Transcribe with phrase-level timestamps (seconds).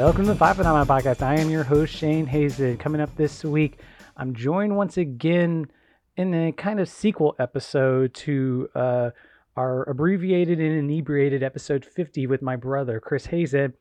[0.00, 1.20] Welcome to the Five Phenomena Podcast.
[1.20, 2.78] I am your host, Shane Hazen.
[2.78, 3.80] Coming up this week,
[4.16, 5.70] I'm joined once again
[6.16, 9.10] in a kind of sequel episode to uh,
[9.58, 13.74] our abbreviated and inebriated episode 50 with my brother, Chris Hazen.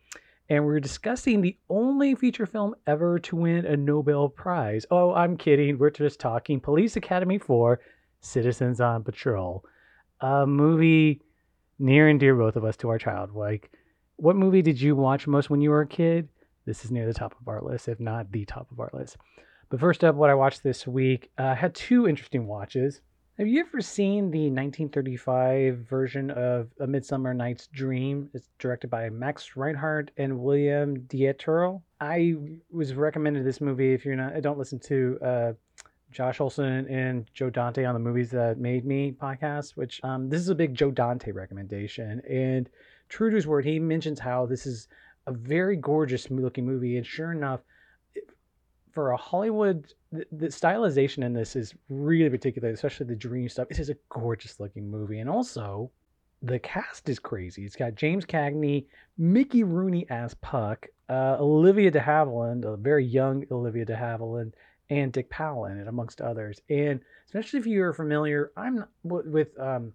[0.50, 4.86] And we're discussing the only feature film ever to win a Nobel Prize.
[4.92, 5.78] Oh, I'm kidding.
[5.78, 7.80] We're just talking Police Academy 4
[8.20, 9.64] Citizens on Patrol,
[10.20, 11.22] a movie
[11.80, 13.34] near and dear both of us to our child.
[13.34, 13.72] Like,
[14.20, 16.28] what movie did you watch most when you were a kid?
[16.66, 19.18] This is near the top of our list, if not the top of our list.
[19.70, 23.02] But first up, what I watched this week, uh, I had two interesting watches.
[23.38, 28.30] Have you ever seen the 1935 version of A Midsummer Night's Dream?
[28.34, 31.82] It's directed by Max Reinhardt and William Dieterle.
[32.02, 32.36] I
[32.70, 33.94] was recommended this movie.
[33.94, 35.54] If you're not, don't listen to uh,
[36.12, 40.42] Josh Olson and Joe Dante on the Movies That Made Me podcast, which um, this
[40.42, 42.22] is a big Joe Dante recommendation.
[42.30, 42.70] And
[43.10, 44.88] true to his word, he mentions how this is
[45.28, 46.98] a very gorgeous looking movie.
[46.98, 47.62] And sure enough,
[48.92, 53.70] for a Hollywood, the, the stylization in this is really particular, especially the dream stuff.
[53.70, 55.20] This is a gorgeous looking movie.
[55.20, 55.92] And also,
[56.42, 57.66] the cast is crazy.
[57.66, 58.86] It's got James Cagney,
[59.18, 64.54] Mickey Rooney as Puck, uh, Olivia de Havilland, a very young Olivia de Havilland,
[64.90, 66.62] and Dick Powell in it, amongst others.
[66.70, 69.94] And especially if you're familiar, I'm with um,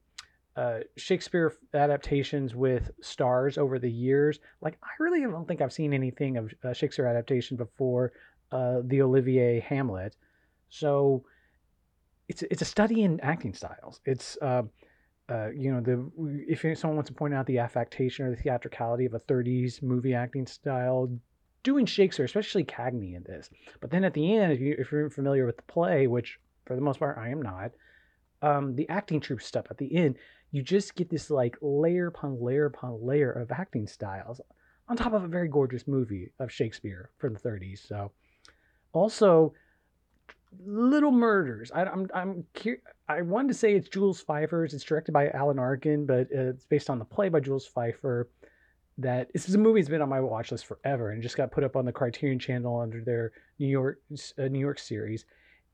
[0.57, 4.39] uh, Shakespeare adaptations with stars over the years.
[4.61, 8.13] Like I really don't think I've seen anything of a Shakespeare adaptation before
[8.53, 10.17] uh, the Olivier Hamlet.
[10.69, 11.25] So
[12.29, 14.01] it's it's a study in acting styles.
[14.05, 14.63] It's uh,
[15.29, 16.11] uh, you know the
[16.47, 20.15] if someone wants to point out the affectation or the theatricality of a 30s movie
[20.15, 21.11] acting style
[21.65, 23.51] doing Shakespeare, especially Cagney in this.
[23.81, 26.77] But then at the end, if, you, if you're familiar with the play, which for
[26.77, 27.73] the most part I am not,
[28.43, 30.17] um, the acting troupe stuff at the end,
[30.55, 34.41] you just get this like layer upon layer upon layer of acting styles
[34.89, 37.85] on top of a very gorgeous movie of Shakespeare from the 30s.
[37.89, 38.13] So,
[38.93, 39.53] also,
[40.65, 41.73] Little Murders.
[41.75, 42.77] I, am I'm, I'm
[43.09, 44.75] I wanted to say it's Jules Feiffer's.
[44.75, 48.27] It's directed by Alan Arkin, but it's based on the play by Jules Feiffer
[48.99, 51.51] that this is a movie that's been on my watch list forever and just got
[51.51, 54.01] put up on the Criterion Channel under their New York
[54.39, 55.25] uh, New York series,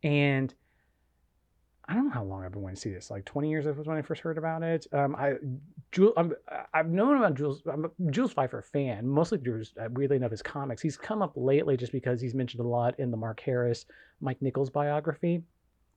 [0.02, 0.54] and
[1.90, 3.10] I don't know how long I've been wanting to see this.
[3.10, 4.86] Like 20 years was when I first heard about it.
[4.92, 5.32] Um, I
[5.90, 6.32] Jules, I'm,
[6.72, 7.62] I've known about Jules.
[7.66, 10.80] I'm a Jules Feiffer fan, mostly through uh, weirdly enough his comics.
[10.80, 13.86] He's come up lately just because he's mentioned a lot in the Mark Harris,
[14.20, 15.42] Mike Nichols biography.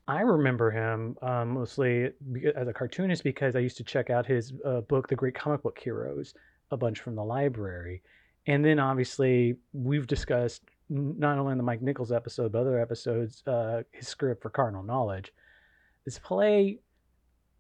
[0.08, 2.10] I remember him um, mostly
[2.56, 5.62] as a cartoonist because I used to check out his uh, book, The Great Comic
[5.62, 6.34] Book Heroes,
[6.72, 8.02] a bunch from the library.
[8.48, 13.44] And then obviously we've discussed not only in the Mike Nichols episode, but other episodes,
[13.46, 15.32] uh, his script for Carnal Knowledge.
[16.06, 16.80] This play,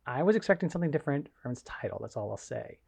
[0.05, 1.99] I was expecting something different from its title.
[2.01, 2.79] That's all I'll say.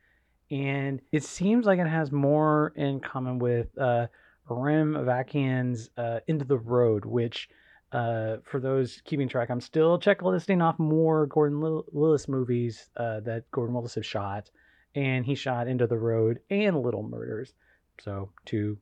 [0.51, 4.07] And it seems like it has more in common with uh,
[4.51, 7.49] Aram Avakian's uh, End of the Road, which,
[7.91, 13.49] uh, for those keeping track, I'm still checklisting off more Gordon Willis movies uh, that
[13.51, 14.49] Gordon Willis has shot
[14.93, 17.53] and he shot End of the Road and Little Murders.
[17.99, 18.77] So two.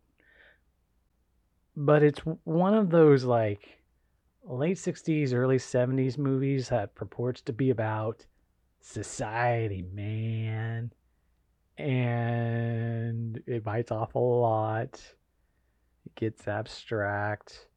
[1.75, 3.82] But it's one of those like
[4.43, 8.25] late 60s, early 70s movies that purports to be about
[8.81, 10.91] society, man.
[11.77, 15.01] And it bites off a lot.
[16.05, 17.67] It gets abstract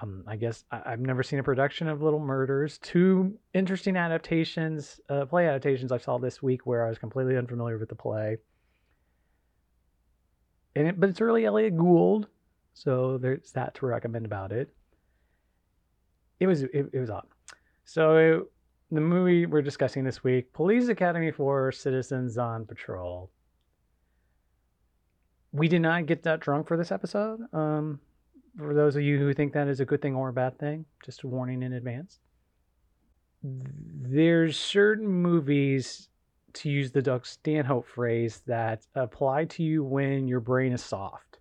[0.00, 2.78] um, I guess I, have never seen a production of Little Murders.
[2.78, 7.78] Two interesting adaptations, uh, play adaptations I saw this week where I was completely unfamiliar
[7.78, 8.36] with the play.
[10.74, 12.28] And it, but it's early Elliott Gould,
[12.74, 14.74] so there's that to recommend about it.
[16.40, 17.26] It was it, it was odd.
[17.84, 18.42] So it,
[18.90, 23.30] the movie we're discussing this week, Police Academy 4 Citizens on Patrol.
[25.52, 27.40] We did not get that drunk for this episode.
[27.52, 28.00] Um,
[28.56, 30.84] for those of you who think that is a good thing or a bad thing,
[31.04, 32.20] just a warning in advance.
[33.42, 36.08] There's certain movies,
[36.54, 41.38] to use the Doug Stanhope phrase, that apply to you when your brain is soft.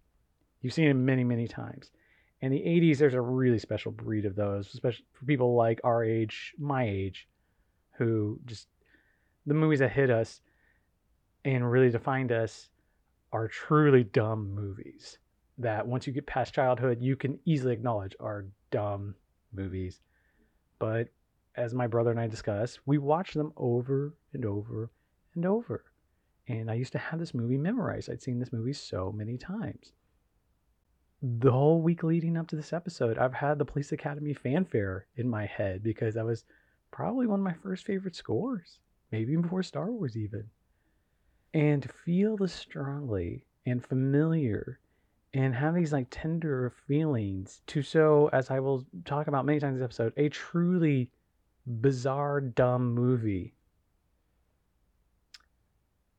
[0.62, 1.92] You've seen it many, many times.
[2.46, 6.04] In the 80s, there's a really special breed of those, especially for people like our
[6.04, 7.28] age, my age,
[7.98, 8.68] who just
[9.48, 10.42] the movies that hit us
[11.44, 12.70] and really defined us
[13.34, 15.18] are truly dumb movies
[15.58, 19.16] that once you get past childhood, you can easily acknowledge are dumb
[19.52, 20.02] movies.
[20.78, 21.08] But
[21.56, 24.92] as my brother and I discussed, we watch them over and over
[25.34, 25.84] and over.
[26.48, 28.08] And I used to have this movie memorized.
[28.08, 29.94] I'd seen this movie so many times.
[31.28, 35.28] The whole week leading up to this episode, I've had the Police Academy fanfare in
[35.28, 36.46] my head because that was
[36.92, 38.78] probably one of my first favorite scores,
[39.12, 40.44] maybe even before Star Wars, even.
[41.52, 44.80] And to feel the strongly and familiar
[45.34, 49.80] and have these like tender feelings to so as I will talk about many times
[49.80, 51.10] this episode, a truly
[51.66, 53.56] bizarre, dumb movie.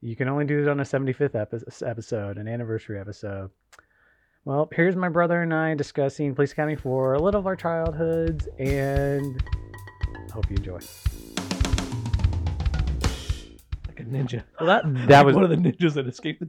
[0.00, 3.50] You can only do it on a 75th episode, an anniversary episode.
[4.46, 8.46] Well, here's my brother and I discussing Police Academy 4, a little of our childhoods,
[8.60, 9.42] and
[10.28, 10.78] I hope you enjoy.
[13.88, 14.44] Like a ninja.
[14.60, 16.46] Well, that that was one of the ninjas that escaped the.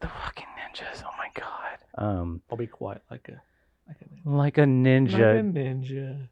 [0.00, 1.02] The fucking ninjas.
[1.04, 1.78] Oh my god.
[2.02, 3.42] Um, I'll be quiet, like a,
[3.86, 4.22] like a ninja.
[4.24, 5.12] like a ninja.
[5.12, 6.28] Like a ninja.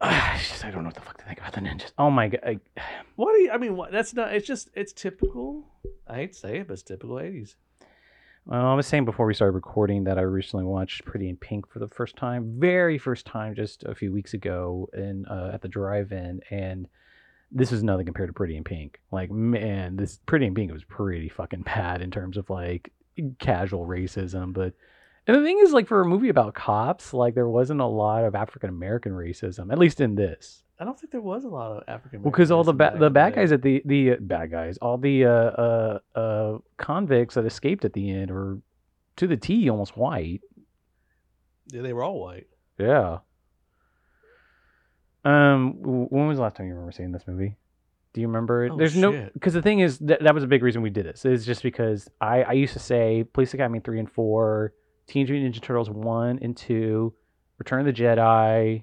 [0.38, 1.90] It's just- I don't know what the fuck to think about the ninjas.
[1.98, 2.40] Oh my god.
[2.46, 2.60] I-
[3.16, 3.50] What do you?
[3.50, 3.90] I mean, what?
[3.90, 4.32] That's not.
[4.32, 4.68] It's just.
[4.76, 5.64] It's typical.
[6.06, 7.56] I hate to say it, but it's typical '80s.
[8.48, 11.68] Well, I was saying before we started recording that I recently watched Pretty in Pink
[11.68, 15.62] for the first time, very first time, just a few weeks ago, in uh, at
[15.62, 16.86] the drive-in, and
[17.50, 19.00] this is nothing compared to Pretty in Pink.
[19.10, 22.92] Like, man, this Pretty in Pink was pretty fucking bad in terms of like
[23.40, 24.72] casual racism, but.
[25.26, 28.24] And the thing is, like, for a movie about cops, like, there wasn't a lot
[28.24, 30.62] of African American racism, at least in this.
[30.78, 32.22] I don't think there was a lot of African.
[32.22, 34.98] Well, because all the ba- the bad guys at the the uh, bad guys, all
[34.98, 38.58] the uh, uh uh convicts that escaped at the end were
[39.16, 40.42] to the T almost white.
[41.68, 42.46] Yeah, they were all white.
[42.78, 43.18] Yeah.
[45.24, 47.56] Um, when was the last time you remember seeing this movie?
[48.12, 48.72] Do you remember it?
[48.72, 51.06] Oh, There's no because the thing is that that was a big reason we did
[51.06, 51.24] this.
[51.24, 54.74] Is just because I I used to say Police Academy three and four,
[55.06, 57.14] Teenage Mutant Ninja Turtles one and two,
[57.58, 58.82] Return of the Jedi,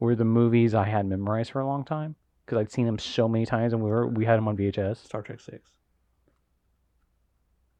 [0.00, 3.28] were the movies I had memorized for a long time because I'd seen them so
[3.28, 4.96] many times and we were we had them on VHS.
[5.04, 5.70] Star Trek Six.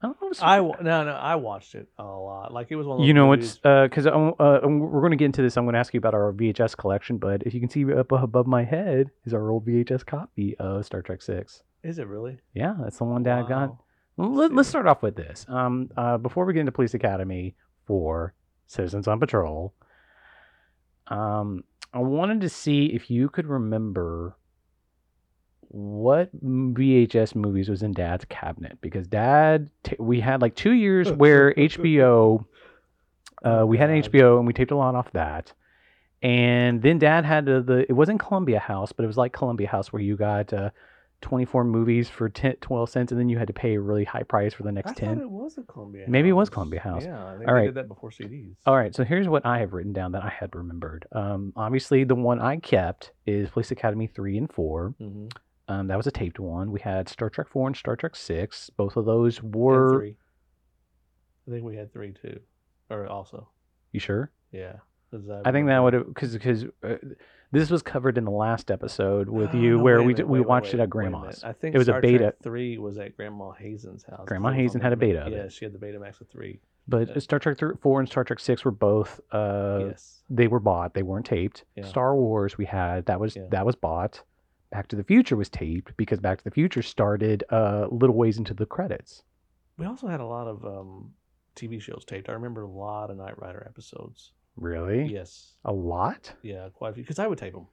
[0.00, 0.28] I don't know.
[0.30, 2.52] It's- I no no I watched it a lot.
[2.52, 2.96] Like it was one.
[2.96, 5.56] Of those you know movies- what's because uh, uh, we're going to get into this.
[5.56, 8.10] I'm going to ask you about our VHS collection, but if you can see up
[8.10, 11.62] above my head is our old VHS copy of Star Trek Six.
[11.84, 12.38] Is it really?
[12.54, 13.50] Yeah, that's the one Dad got.
[13.50, 13.58] Wow.
[13.66, 13.84] Well,
[14.16, 15.46] Let, let's start off with this.
[15.48, 17.54] Um, uh, before we get into Police Academy
[17.86, 18.34] 4
[18.66, 19.74] Citizens on Patrol,
[21.08, 24.36] um, I wanted to see if you could remember
[25.68, 31.10] what VHS movies was in Dad's cabinet because Dad, t- we had like two years
[31.12, 32.44] where HBO,
[33.42, 35.52] uh, we had an HBO and we taped a lot off that.
[36.22, 39.66] And then Dad had the, the it wasn't Columbia House, but it was like Columbia
[39.66, 40.70] House where you got uh,
[41.22, 44.22] 24 movies for 10, 12 cents and then you had to pay a really high
[44.22, 45.20] price for the I next thought 10.
[45.20, 46.04] it was a Columbia.
[46.08, 47.04] Maybe it was Columbia House.
[47.04, 48.54] Yeah, I think All they did that before CDs.
[48.66, 51.06] All right, so here's what I have written down that I had remembered.
[51.12, 54.94] Um, obviously, the one I kept is Police Academy 3 and 4.
[55.00, 55.26] Mm-hmm.
[55.68, 56.70] Um, that was a taped one.
[56.72, 58.70] We had Star Trek 4 and Star Trek 6.
[58.76, 59.96] Both of those were.
[59.98, 60.16] three.
[61.48, 62.40] I think we had three too,
[62.90, 63.48] or also
[63.92, 64.30] You sure?
[64.52, 64.74] yeah.
[65.10, 66.06] 'cause I think that would have.
[66.06, 66.94] Because because uh,
[67.52, 70.74] this was covered in the last episode with No, you where we, d- we watched
[70.74, 70.86] it at a.
[70.88, 71.44] Grandma's.
[71.44, 72.34] I think It was a Star Trek beta.
[72.42, 74.24] Three was at Grandma Hazen's house.
[74.26, 76.60] Grandma It Hazen had a beta of Yeah, she had the Betamax of three.
[76.88, 77.22] But.
[77.22, 79.20] Star Trek 3, 4 and Star Trek 6 were both.
[79.30, 80.22] Uh, yes.
[80.28, 80.94] They were bought.
[80.94, 81.64] They weren't taped.
[81.76, 81.84] Yeah.
[81.86, 83.46] Star Wars we had that was Yeah.
[83.50, 84.22] that was bought.
[84.72, 88.38] Back to the Future was taped because Back to the Future started uh, little ways
[88.38, 89.22] into the credits.
[89.76, 91.12] We also had a lot of um,
[91.54, 92.28] TV shows taped.
[92.28, 94.32] I remember a lot of Knight Rider episodes.
[94.56, 95.04] Really?
[95.04, 95.54] Yes.
[95.64, 96.32] A lot?
[96.42, 97.02] Yeah, quite a few.
[97.02, 97.66] Because I would tape them.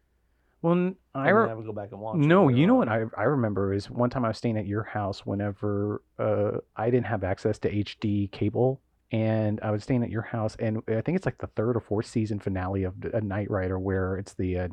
[0.62, 2.18] Well, I, re- would go back and watch.
[2.18, 2.50] no.
[2.50, 5.26] You know what I I remember is one time I was staying at your house
[5.26, 8.82] whenever uh, I didn't have access to HD cable.
[9.12, 11.80] And I was staying at your house, and I think it's like the third or
[11.80, 14.68] fourth season finale of a Knight Rider, where it's the uh,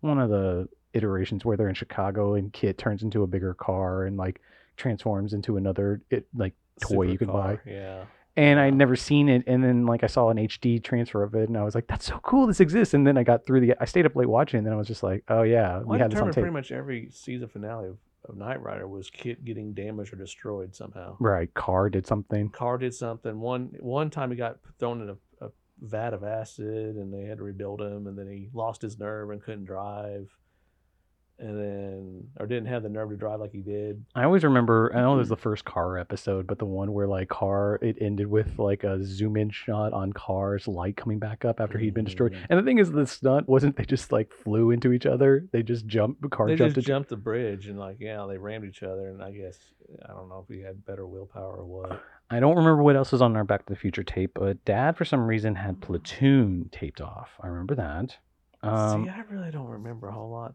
[0.00, 4.04] one of the iterations where they're in Chicago and KITT turns into a bigger car
[4.04, 4.42] and like
[4.76, 7.58] transforms into another it like toy you could buy.
[7.64, 8.04] Yeah.
[8.36, 9.44] And I'd never seen it.
[9.46, 12.04] And then like I saw an HD transfer of it, and I was like, "That's
[12.04, 12.46] so cool!
[12.46, 13.74] This exists." And then I got through the.
[13.80, 15.96] I stayed up late watching, and then I was just like, "Oh yeah, Well, we
[15.96, 17.96] I had this on tape." pretty much every season finale of,
[18.28, 21.16] of Knight Rider was KITT getting damaged or destroyed somehow.
[21.18, 22.50] Right, car did something.
[22.50, 23.40] Car did something.
[23.40, 25.50] One one time he got thrown in a, a
[25.80, 28.06] vat of acid, and they had to rebuild him.
[28.06, 30.30] And then he lost his nerve and couldn't drive.
[31.38, 34.02] And then, or didn't have the nerve to drive like he did.
[34.14, 34.90] I always remember.
[34.94, 35.18] I know it Mm-hmm.
[35.18, 38.84] was the first car episode, but the one where like car it ended with like
[38.84, 42.32] a zoom in shot on car's light coming back up after he'd been destroyed.
[42.32, 42.46] Mhm.
[42.48, 45.46] And the thing is, the stunt wasn't they just like flew into each other.
[45.52, 46.22] They just jumped.
[46.22, 46.76] The car They jumped.
[46.76, 49.08] just jumped the bridge and like yeah, they rammed each other.
[49.10, 49.58] And I guess
[50.08, 52.02] I don't know if he had better willpower or what.
[52.30, 54.96] I don't remember what else was on our Back to the Future tape, but Dad
[54.96, 57.32] for some reason had Platoon taped off.
[57.42, 58.16] I remember that.
[58.62, 60.54] Um, See, I really don't remember a whole lot.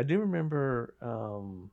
[0.00, 0.94] I do remember.
[1.02, 1.70] um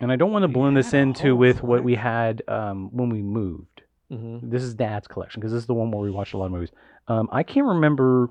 [0.00, 3.22] And I don't want to blend this into with what we had um, when we
[3.22, 3.82] moved.
[4.12, 4.40] mhm.
[4.50, 6.52] This is Dad's collection because this is the one where we watched a lot of
[6.52, 6.72] movies.
[7.08, 8.28] Um, I can't remember.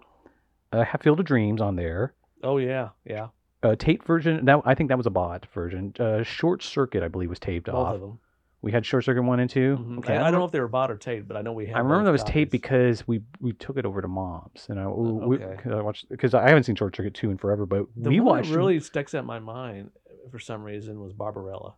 [0.72, 2.14] I have Field of Dreams on there.
[2.44, 3.28] Oh yeah, yeah,
[3.64, 4.46] Uh, tape version.
[4.46, 5.94] That I think that was a bot version.
[6.00, 7.96] Uh, Short Circuit, I believe, was taped both off.
[7.96, 8.20] of them.
[8.62, 9.98] We had Short Circuit one and 2 Mhm.
[10.00, 11.68] Okay, I, I don't know if they were bought or taped, but I know we
[11.68, 11.76] had.
[11.76, 14.88] I remember that was taped because we we took it over to mom's, and I
[14.88, 15.62] we, okay.
[15.62, 18.20] 'cause I watched because I haven't seen Short Circuit two in forever, but the we
[18.20, 21.76] one watched that really sticks out in my mind uh, for some reason was Barbarella.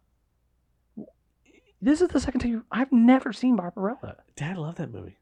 [1.81, 4.17] This is the second time you, I've never seen Barbarella.
[4.35, 5.17] Dad loved that movie.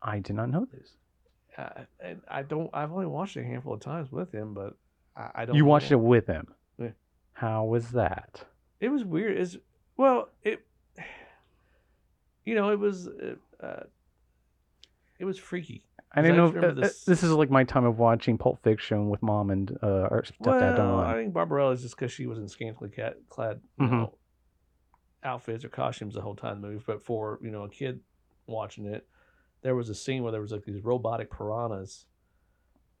[0.00, 0.96] I did not know this.
[1.56, 2.70] Uh, and I don't.
[2.72, 4.76] I've only watched it a handful of times with him, but
[5.16, 5.56] I, I don't.
[5.56, 6.48] You watched it with him.
[6.78, 6.90] Yeah.
[7.32, 8.44] How was that?
[8.80, 9.36] It was weird.
[9.36, 9.58] Is
[9.96, 10.64] well, it.
[12.44, 13.08] You know, it was.
[13.08, 13.34] Uh,
[13.64, 13.82] uh,
[15.18, 15.84] it was freaky.
[16.12, 16.46] I didn't know.
[16.48, 19.50] If, uh, uh, this- this is like my time of watching Pulp Fiction with mom
[19.50, 21.00] and uh, our stepdad well.
[21.00, 23.90] I think Barbarella is just because she was in scantily ca- clad, you Mhm.
[23.90, 24.18] know,
[25.22, 26.84] outfits or costumes the whole time the movie.
[26.86, 28.00] But for you know a kid
[28.46, 29.08] watching it,
[29.62, 32.06] there was a scene where there was like these robotic piranhas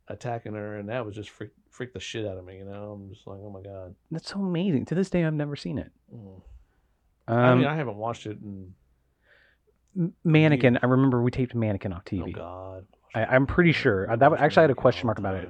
[0.08, 2.58] attacking her, and that was just freak, freaked the shit out of me.
[2.58, 3.94] You know, I'm just like, oh my god.
[4.10, 4.86] That's so amazing.
[4.86, 5.92] To this day, I've never seen it.
[6.14, 6.40] Mm.
[7.26, 8.74] Um, I mean, I haven't watched it in
[10.24, 10.78] Mannequin.
[10.82, 12.22] I remember we taped Mannequin off TV.
[12.28, 12.86] oh god.
[13.14, 15.48] I, I'm pretty sure that was, actually I had a question mark about it.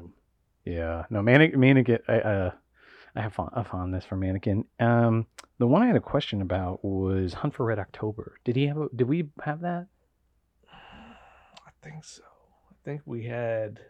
[0.65, 1.61] Yeah, no, Mannequin.
[1.61, 2.51] Mannequin I, uh,
[3.17, 4.65] I have fond, a fondness for Mannequin.
[4.81, 5.27] Um,
[5.59, 8.39] the one I had a question about was Hunt for Red October.
[8.45, 8.77] Did he have?
[8.77, 9.87] A, did we have that?
[10.73, 12.23] I think so.
[12.71, 13.81] I think we had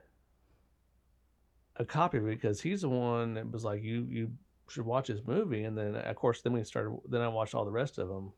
[1.77, 4.33] a copy of it because he's the one that was like, "You you
[4.69, 6.97] should watch this movie," and then of course then we started.
[7.09, 8.33] Then I watched all the rest of them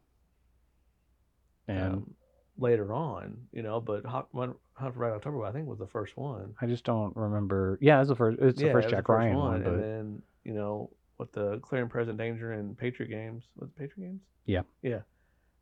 [1.69, 2.15] And um,
[2.59, 3.81] later on, you know.
[3.81, 6.55] But Hot Hunt for Red October, I think, was the first one.
[6.61, 7.79] I just don't remember.
[7.81, 8.39] Yeah, it was the first.
[8.41, 11.83] It's the first it Jack Ryan one, one, and then you know with the Clear
[11.83, 13.45] and Present Danger and Patriot Games.
[13.57, 14.21] Was it Patriot Games?
[14.45, 14.63] Yeah.
[14.83, 15.01] yeah.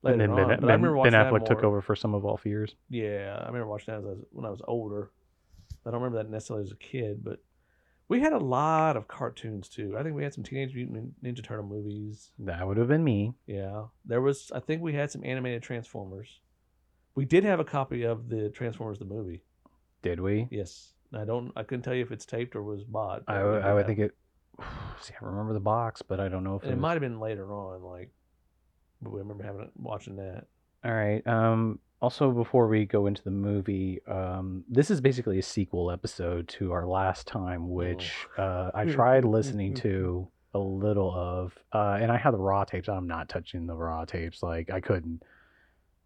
[0.04, 2.74] and then Ben, but ben, ben Affleck took over for Sum of All Fears.
[2.90, 5.10] Yeah, I remember watching that as I was, when I was older.
[5.86, 7.40] I don't remember that necessarily as a kid, but
[8.08, 9.96] we had a lot of cartoons too.
[9.98, 12.30] I think we had some Teenage Mutant Ninja Turtle movies.
[12.38, 13.34] That would have been me.
[13.46, 14.50] Yeah, there was.
[14.54, 16.40] I think we had some animated Transformers.
[17.14, 19.42] We did have a copy of the Transformers the movie.
[20.02, 20.48] Did we?
[20.50, 21.52] Yes, I don't.
[21.56, 23.22] I couldn't tell you if it's taped or was bought.
[23.26, 24.12] I, would- I would think it.
[25.00, 27.20] See, I remember the box, but I don't know if it, it might have been
[27.20, 27.82] later on.
[27.82, 28.10] Like,
[29.00, 30.44] but we remember having watching that.
[30.84, 31.26] All right.
[31.26, 36.48] Um, also, before we go into the movie, um, this is basically a sequel episode
[36.48, 42.12] to our last time, which uh, I tried listening to a little of, uh, and
[42.12, 42.88] I had the raw tapes.
[42.88, 44.42] I'm not touching the raw tapes.
[44.42, 45.22] Like I couldn't.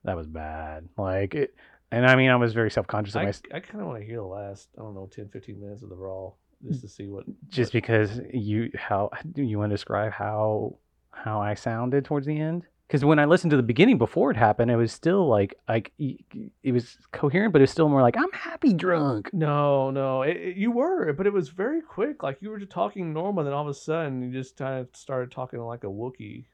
[0.04, 0.88] That was bad.
[0.96, 1.54] Like it,
[1.90, 4.00] and I mean, I was very self conscious of I, my I kind of want
[4.00, 4.68] to hear the last.
[4.78, 6.30] I don't know, 10, 15 minutes of the raw
[6.66, 7.24] just to see what.
[7.48, 10.76] just what- because you how do you want to describe how
[11.10, 12.64] how I sounded towards the end?
[12.88, 15.92] Because when I listened to the beginning before it happened, it was still like like
[15.98, 19.28] y- y- it was coherent, but it was still more like I'm happy drunk.
[19.34, 22.22] No, no, it, it- you were, but it was very quick.
[22.22, 24.88] Like you were just talking normal, then all of a sudden you just kind of
[24.94, 26.46] started talking like a Wookiee,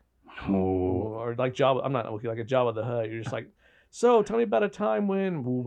[0.49, 1.83] Oh, or like Jabba.
[1.85, 3.09] I'm not a Wookiee, like a Jabba the Hutt.
[3.11, 3.49] You're just like,
[3.91, 5.45] so tell me about a time when.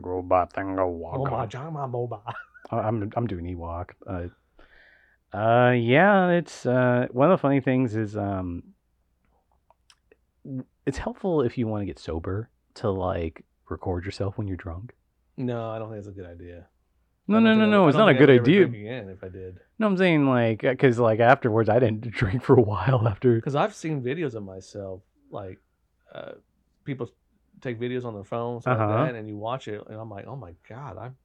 [0.00, 1.30] robot thing go Oh walk.
[1.30, 1.48] my on.
[1.48, 2.20] Jama Boba.
[2.70, 3.90] I- I'm I'm doing Ewok.
[4.06, 4.28] Uh,
[5.32, 8.62] uh, yeah, it's uh one of the funny things is um,
[10.86, 14.94] it's helpful if you want to get sober to like record yourself when you're drunk.
[15.36, 16.66] No, I don't think it's a good idea.
[17.30, 17.88] No, no, no, I no.
[17.88, 18.64] It's don't a good idea.
[18.64, 22.56] Again, if I did, No, I'm saying like, because like afterwards, I didn't drink for
[22.56, 23.34] a while after.
[23.36, 25.58] because I've seen videos of myself, like
[26.14, 26.32] uh,
[26.84, 27.10] people
[27.60, 28.78] take videos on their phones Uh-huh.
[28.86, 31.16] like that, and you watch it, and I'm like, oh my god, I'm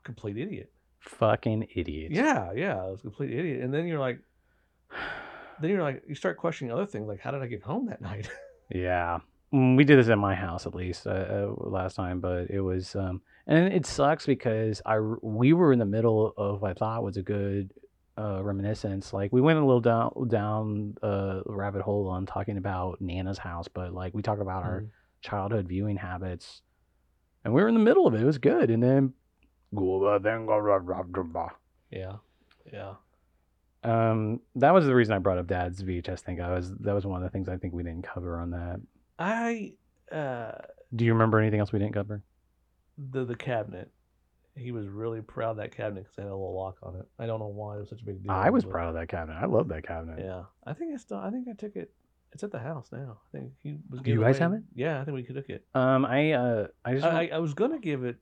[0.00, 0.72] a complete idiot.
[1.04, 2.12] Fucking idiot.
[2.12, 3.62] Yeah, yeah, I was a complete idiot.
[3.62, 4.18] And then you're like,
[5.60, 8.00] then you're like, you start questioning other things, like how did I get home that
[8.10, 8.28] night?
[8.70, 9.18] Yeah.
[9.52, 12.60] Mm, We did this at my house at least uh, uh, last time, but it
[12.60, 16.74] was, um, and it sucks because I we were in the middle of what I
[16.74, 17.72] thought was a good
[18.16, 19.12] uh, reminiscence.
[19.12, 23.68] Like we went a little down down uh, rabbit hole on talking about Nana's house,
[23.68, 24.88] but like we talked about our Mhm.
[25.20, 26.62] childhood viewing habits,
[27.44, 28.22] and we were in the middle of it.
[28.22, 29.12] It was good, and then
[31.90, 32.14] yeah,
[32.72, 32.94] yeah.
[33.82, 36.40] um, that was the reason I brought up Dad's VHS thing.
[36.40, 38.80] I was that was one of the things I think we didn't cover on that.
[39.18, 39.72] I
[40.10, 40.52] uh,
[40.94, 42.22] Do you remember anything else we didn't cover?
[42.96, 43.90] the the cabinet.
[44.56, 47.06] He was really proud of that cabinet because it had a little lock on it.
[47.18, 48.30] I don't know why it was such a big deal.
[48.30, 49.36] I was but- proud of that cabinet.
[49.36, 50.20] I love that cabinet.
[50.24, 51.18] Yeah, I think I still.
[51.18, 51.90] I think I took it.
[52.32, 53.18] It's at the house now.
[53.32, 54.00] I think he was.
[54.00, 54.62] Do you giving guys away- have it?
[54.74, 55.64] Yeah, I think we could took it.
[55.74, 58.16] Um, I uh, I just I, I, I was gonna give it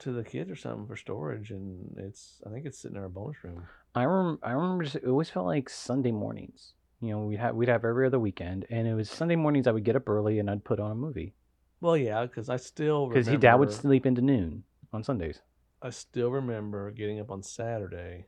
[0.00, 2.40] to the kids or something for storage, and it's.
[2.46, 3.62] I think it's sitting in our bonus room.
[3.94, 6.74] I rem- I remember just, it always felt like Sunday mornings.
[7.00, 9.66] You know, we'd have we'd have every other weekend, and it was Sunday mornings.
[9.66, 11.34] I would get up early and I'd put on a movie
[11.80, 15.40] Well, yeah, because I still because he dad would sleep into noon on Sundays.
[15.82, 18.26] I still remember getting up on Saturday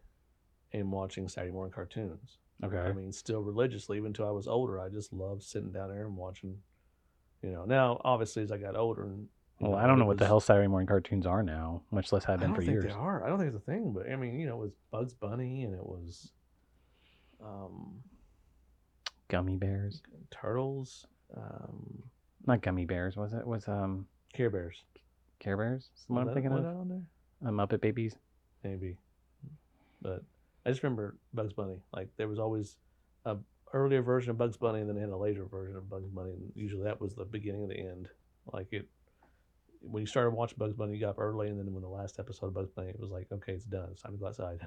[0.73, 2.39] and watching Saturday morning cartoons.
[2.65, 2.79] Okay.
[2.79, 4.81] I mean, still religiously, even until I was older.
[4.81, 6.57] I just loved sitting down there and watching.
[7.43, 9.29] You know, now obviously as I got older and.
[9.61, 12.39] Well, I don't know what the hell Saturday morning cartoons are now, much less have
[12.39, 12.85] I been don't for think years.
[12.85, 13.25] they are.
[13.25, 15.63] I don't think it's a thing, but I mean, you know, it was Bugs Bunny
[15.65, 16.33] and it was,
[17.43, 18.01] um,
[19.29, 21.07] Gummy bears, Turtles,
[21.37, 22.03] um,
[22.47, 23.17] not gummy bears.
[23.17, 23.39] Was it?
[23.39, 24.83] it Was um Care Bears.
[25.39, 25.91] Care Bears?
[25.97, 26.65] Is one I'm thinking was of?
[26.65, 27.49] that on there?
[27.49, 28.15] Uh, Muppet Babies.
[28.65, 28.97] maybe.
[30.01, 30.23] But
[30.67, 31.81] I just remember Bugs Bunny.
[31.93, 32.77] Like there was always
[33.25, 33.37] a
[33.73, 36.33] earlier version of Bugs Bunny, and then they had a later version of Bugs Bunny.
[36.33, 38.09] And usually that was the beginning of the end.
[38.53, 38.89] Like it,
[39.83, 42.19] when you started watching Bugs Bunny, you got up early, and then when the last
[42.19, 43.89] episode of Bugs Bunny, it was like, okay, it's done.
[43.93, 44.61] It's time to go outside.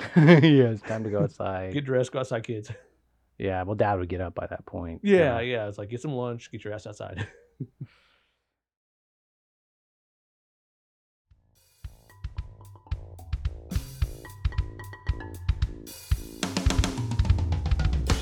[0.16, 1.72] yeah, it's time to go outside.
[1.72, 2.70] Get dressed, go outside, kids.
[3.38, 5.00] yeah, well, Dad would get up by that point.
[5.02, 5.68] Yeah, yeah.
[5.68, 7.26] It's like get some lunch, get your ass outside.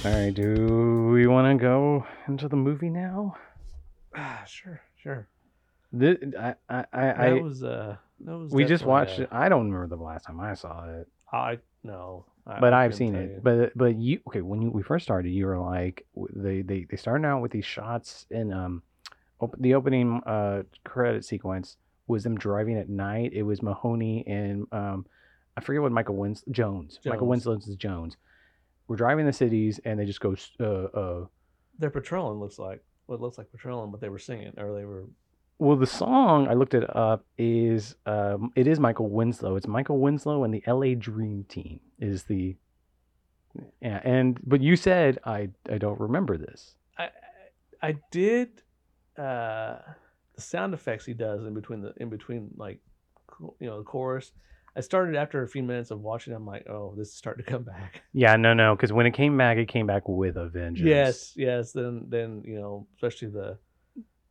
[0.05, 3.37] All right, do we want to go into the movie now?
[4.17, 5.29] ah, sure, sure.
[5.93, 8.51] This, I, I, I, That was uh, that was.
[8.53, 9.29] we just watched it.
[9.31, 12.95] I don't remember the last time I saw it, I no, I- but I I've
[12.95, 13.31] seen it.
[13.31, 13.41] you.
[13.43, 14.41] But but you okay?
[14.41, 17.65] When you, we first started, you were like they they they started out with these
[17.67, 18.83] shots in um,
[19.41, 23.33] op- the opening uh credit sequence was them driving at night.
[23.35, 25.05] It was Mahoney and um,
[25.57, 26.99] I forget what Michael Wins Jones.
[27.05, 27.45] Michael Jones.
[27.47, 28.17] Winslow's is Jones.
[28.89, 31.27] We're driving the cities, and they just go uh uh
[31.79, 32.41] they're patrolling.
[32.41, 35.05] Looks like what looks like patrolling, but they were singing or they were.
[35.63, 39.55] Well, the song I looked it up is um, it is Michael Winslow.
[39.55, 40.97] It's Michael Winslow and the L.A.
[40.97, 42.57] Dream Team is the
[43.81, 44.01] yeah.
[44.03, 46.75] And but you said I I don't remember this.
[46.99, 47.11] I
[47.81, 48.49] I did
[49.17, 49.77] uh
[50.35, 52.81] the sound effects he does in between the in between like
[53.61, 54.33] you know the chorus.
[54.75, 56.35] I started after a few minutes of watching.
[56.35, 58.03] I'm like, oh, this is starting to come back.
[58.13, 60.89] Yeah, no, no, because when it came back, it came back with a vengeance.
[60.89, 61.71] Yes, yes.
[61.71, 63.59] Then then you know, especially the,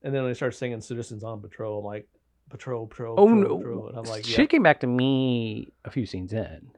[0.04, 2.08] and then when they start singing "Citizens on Patrol," I'm like,
[2.50, 3.58] "Patrol, patrol, Oh patrol, no!
[3.58, 4.46] patrol," and I'm like, yeah.
[4.46, 6.72] came back to me a few scenes in.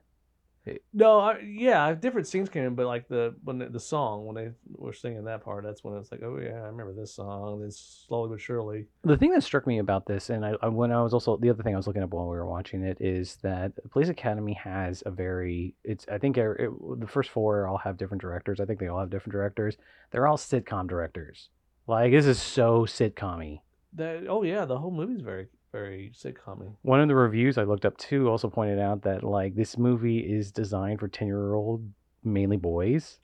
[0.94, 4.36] No, I, yeah, different scenes came in, but like the when the, the song when
[4.36, 7.60] they were singing that part, that's when it's like, oh yeah, I remember this song.
[7.60, 10.94] Then slowly but surely, The thing that struck me about this, and I, I when
[10.94, 12.98] I was also the other thing I was looking up while we were watching it
[13.02, 17.68] is that Police Academy has a very it's I think er, it, the first four
[17.68, 18.62] all have different directors.
[18.62, 19.76] I think they all have different directors.
[20.12, 21.50] They're all sitcom directors.
[21.88, 23.62] Like this is so sitcom-y.
[23.94, 27.84] that oh yeah, the whole movie's very very sitcom One of the reviews I looked
[27.86, 31.88] up too also pointed out that like this movie is designed for ten year old
[32.24, 33.20] mainly boys.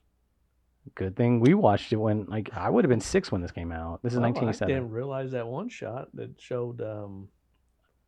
[0.95, 3.71] Good thing we watched it when like I would have been six when this came
[3.71, 4.01] out.
[4.01, 7.27] This is Oh, I didn't realize that one shot that showed um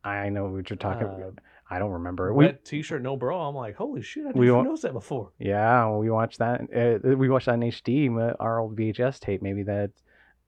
[0.04, 1.06] I know what you're talking.
[1.06, 1.30] uh,
[1.70, 2.34] I don't remember.
[2.34, 3.48] We t-shirt no bra.
[3.48, 5.30] I'm like, holy shit, I We didn't won't- notice that before.
[5.38, 6.60] Yeah, we watched that.
[7.04, 9.40] Uh, we watched that in HD, our old VHS tape.
[9.42, 9.92] Maybe that,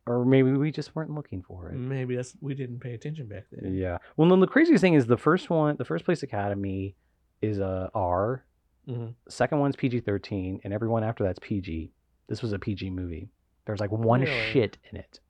[0.06, 1.74] or maybe we just weren't looking for it.
[1.76, 3.74] Maybe that's we didn't pay attention back then.
[3.74, 3.98] Yeah.
[4.16, 6.96] Well, no, the craziest thing is the first one, the first Police Academy,
[7.42, 8.44] is a R.
[8.86, 11.92] hmm Second one's PG thirteen, and everyone after that's PG.
[12.28, 13.28] This was a PG movie.
[13.66, 14.50] There's like one Really?
[14.52, 15.20] shit in it.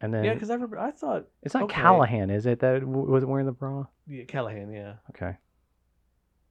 [0.00, 1.80] And then Yeah, because I remember I thought it's not okay.
[1.80, 2.58] Callahan, is it?
[2.60, 3.84] That wasn't wearing the bra.
[4.08, 5.36] yeah, Callahan, yeah, Okay.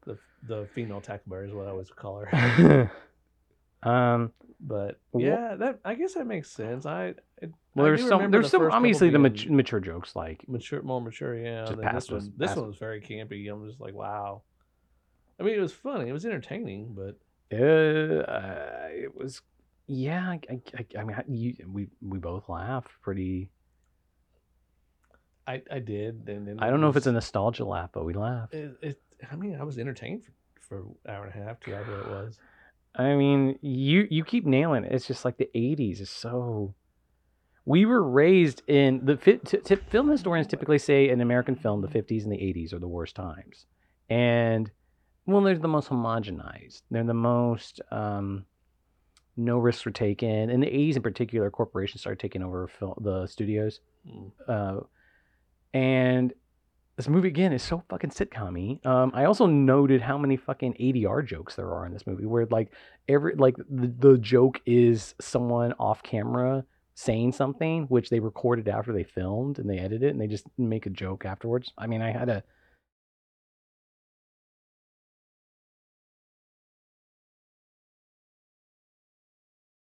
[0.06, 2.92] the the female tackleberry is what I always call her.
[3.84, 4.32] um.
[4.64, 6.86] But yeah, that I guess that makes sense.
[6.86, 8.18] I it, Well, I there's do some.
[8.20, 8.60] remember There's the some.
[8.62, 11.36] first couple Obviously, the being mat- mature jokes like mature, more mature.
[11.36, 13.52] Yeah, Just and this past one, this past- one was very campy.
[13.52, 14.44] I'm just like, wow.
[15.40, 16.10] I mean, it was funny.
[16.10, 17.18] It was entertaining, but
[17.52, 19.42] Uh, uh, it was,
[19.88, 20.30] yeah.
[20.30, 23.50] I, I, I- I mean, I- you, we we both laughed pretty.
[25.48, 26.28] I I did.
[26.30, 28.54] And then I don't know if it's a nostalgia laugh, but we laughed.
[28.54, 31.74] It, it, I mean, I was entertained for, for an hour and a half, two
[31.74, 32.40] hours, what it was.
[32.96, 34.92] I mean, you you keep nailing it.
[34.92, 36.76] It's just like the '80s is so.
[37.66, 41.82] We were raised in the fi- t- t- film historians typically say in American film
[41.82, 43.68] the 50s and the 80s are the worst times,
[44.10, 44.72] and
[45.26, 46.82] well, they're the most homogenized.
[46.90, 48.46] They're the most um,
[49.38, 50.50] no risks were taken.
[50.50, 53.80] In the 80s, in particular, corporations started taking over film, the studios.
[54.08, 54.32] Mm.
[54.48, 54.82] uh,
[55.74, 56.34] and
[56.98, 58.80] this movie again is so fucking sitcom-y.
[58.90, 62.46] Um, I also noted how many fucking ADR jokes there are in this movie, where
[62.48, 62.72] like
[63.08, 68.94] every like the, the joke is someone off camera saying something, which they recorded after
[68.94, 71.72] they filmed and they edit it, and they just make a joke afterwards.
[71.78, 72.44] I mean, I had a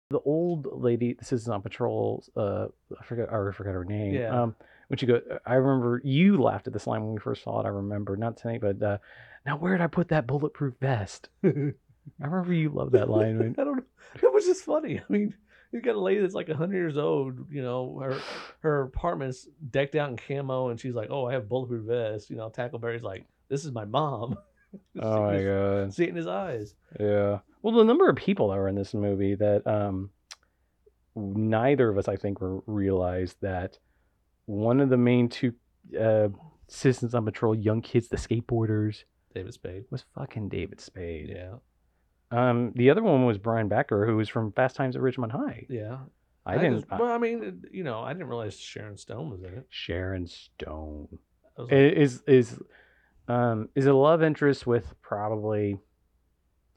[0.10, 2.68] the old lady this is on patrol uh
[3.00, 4.44] i forget i forgot her name Yeah.
[4.44, 4.56] um
[4.88, 7.66] when you go i remember you laughed at this line when we first saw it
[7.66, 8.98] i remember not tonight but uh
[9.46, 11.30] now where did i put that bulletproof vest
[12.22, 13.38] I remember you loved that line.
[13.38, 13.84] When, I don't know.
[14.16, 15.00] It was just funny.
[15.00, 15.34] I mean,
[15.72, 17.52] you got a lady that's like hundred years old.
[17.52, 18.18] You know, her
[18.60, 22.38] her apartment's decked out in camo, and she's like, "Oh, I have bulletproof vest." You
[22.38, 24.38] know, Tackleberry's like, "This is my mom."
[25.02, 25.94] oh my god.
[25.94, 26.76] See it in his eyes.
[27.00, 27.40] Yeah.
[27.62, 30.12] Well, the number of people that were in this movie that um,
[31.16, 33.78] neither of us, I think, were realized that
[34.48, 35.54] one of the main two
[35.98, 36.30] uh,
[36.68, 39.04] citizens on patrol, young kids, the skateboarders,
[39.36, 39.86] David Spade.
[39.92, 41.30] was fucking David Spade.
[41.36, 41.56] Yeah.
[42.32, 45.66] Um, the other one was Brian Backer, who was from Fast Times at Ridgemont High.
[45.70, 46.00] Yeah.
[46.46, 46.80] I didn't.
[46.88, 49.66] just- well, I mean, it- you know, I didn't realize Sharon Stone was in it.
[49.70, 51.08] Sharon Stone
[51.58, 52.60] I was like, is is
[53.28, 55.78] um is a love interest with probably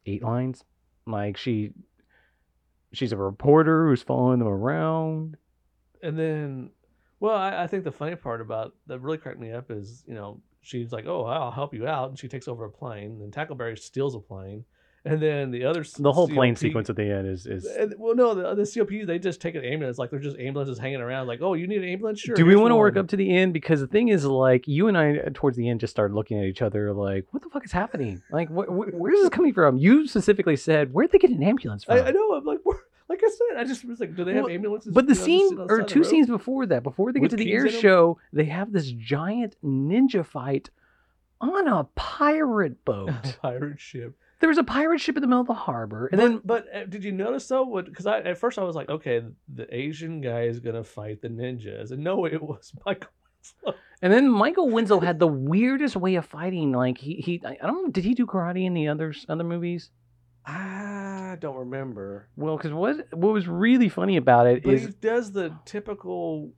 [0.07, 0.65] eight lines.
[1.07, 1.71] Like she,
[2.93, 5.37] she's a reporter who's following them around.
[6.03, 6.71] and then,
[7.21, 10.15] well, I, I think the funny part about that really cracked me up is, you
[10.15, 13.21] know, she's like, "Oh, I'll help you out," and she takes over a plane.
[13.23, 14.65] And Tackleberry steals a plane,
[15.05, 17.65] and then the other The whole plane sequence at the end is is.
[17.67, 20.79] And, well, no, the, the COP they just take an ambulance, like they're just ambulances
[20.79, 21.27] hanging around.
[21.27, 22.21] Like, oh, you need an ambulance?
[22.21, 22.35] Sure.
[22.35, 23.53] Do we want to work up to the end?
[23.55, 26.39] Because the thing is, like, you and I uh, towards the end just started looking
[26.39, 28.23] at each other, like, what the fuck is happening?
[28.31, 29.79] Like, wh- wh- where's this coming from?
[29.79, 31.95] You specifically said, where'd they get an ambulance from?
[31.97, 32.35] I, I know.
[32.35, 32.60] I'm like,
[33.49, 34.93] like I just was like, do they have Well, ambulances?
[34.93, 36.83] But the you know, just scene, the or side of the two scenes before that,
[36.83, 40.71] before they get to the air show, they have this giant ninja fight
[41.41, 43.11] on a pirate boat.
[43.43, 44.17] pirate ship.
[44.41, 46.75] there was a pirate ship in the middle of the harbor, and but, then but
[46.75, 47.63] uh, did you notice though?
[47.65, 47.87] What?
[47.87, 49.23] Because I at first I was like, okay,
[49.55, 53.11] the Asian guy is gonna fight the ninjas, and no, it was Michael.
[53.65, 53.75] Winslow.
[54.03, 56.73] and then Michael Winslow had the weirdest way of fighting.
[56.73, 59.45] Like he he, I I don't know, did he do karate in the others other
[59.45, 59.91] movies?
[60.47, 62.29] I don't remember.
[62.37, 66.53] Well, because what what was really funny about it But is he does the typical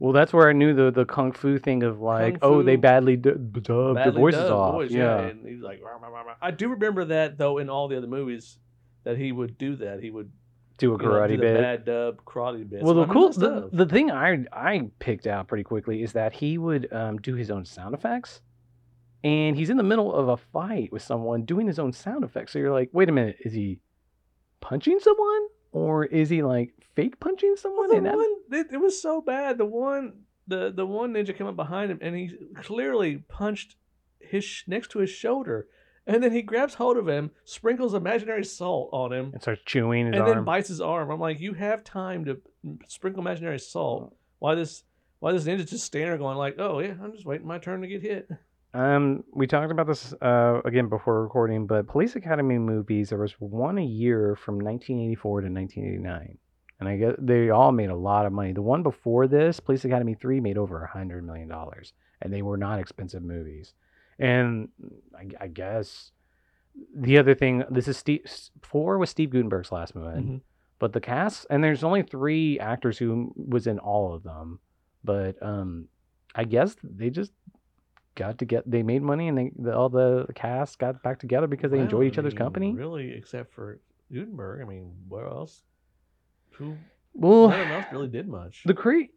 [0.00, 2.76] well, that's where I knew the the kung fu thing of like, Kung oh, they
[2.76, 4.72] badly du- dubbed their voices dubbed off.
[4.72, 5.20] voice, yeah.
[5.20, 7.98] and he's like, "Rah, rah, rah, rah." I do remember that though in all the
[7.98, 8.56] other movies
[9.04, 10.02] that he would do that.
[10.02, 10.32] He would
[10.78, 11.60] do a you know, karate do the bit.
[11.60, 12.82] bad dub karate bit.
[12.82, 16.56] Well, the cool the, the thing I I picked out pretty quickly is that he
[16.56, 18.40] would um, do his own sound effects,
[19.24, 22.52] and he's in the middle of a fight with someone doing his own sound effects.
[22.52, 23.80] So you're like, wait a minute, is he
[24.60, 27.88] punching someone or is he like fake punching someone?
[27.88, 29.58] Well, And the that- one it, it was so bad.
[29.58, 33.76] The one the the one ninja came up behind him and he clearly punched
[34.20, 35.66] his sh- next to his shoulder,
[36.06, 40.06] and then he grabs hold of him, sprinkles imaginary salt on him, and starts chewing
[40.06, 40.30] his and arm.
[40.36, 41.10] then bites his arm.
[41.10, 42.40] I'm like, you have time to
[42.88, 44.10] sprinkle imaginary salt.
[44.12, 44.16] Oh.
[44.40, 44.82] Why this?
[45.20, 47.80] Why this ninja just standing there going like, oh yeah, I'm just waiting my turn
[47.82, 48.28] to get hit.
[48.72, 53.32] Um, we talked about this uh, again before recording, but Police Academy movies there was
[53.40, 56.38] one a year from 1984 to 1989,
[56.78, 58.52] and I guess they all made a lot of money.
[58.52, 62.42] The one before this, Police Academy three, made over a hundred million dollars, and they
[62.42, 63.74] were not expensive movies.
[64.20, 64.68] And
[65.18, 66.12] I, I guess
[66.94, 68.22] the other thing, this is Steve
[68.62, 70.40] four was Steve Guttenberg's last movie, Mhm.
[70.78, 74.60] but the cast and there's only three actors who was in all of them,
[75.02, 75.88] but um,
[76.36, 77.32] I guess they just
[78.20, 81.46] got to get they made money and they the, all the, cast got back together
[81.46, 82.72] because they Well, enjoyed each I other's mean, company.
[82.74, 83.80] Really, except for
[84.12, 84.60] Guttenberg.
[84.60, 85.62] I mean, where else?
[86.52, 86.76] Who?
[87.14, 88.62] Well, None else really did much.
[88.64, 89.10] the great,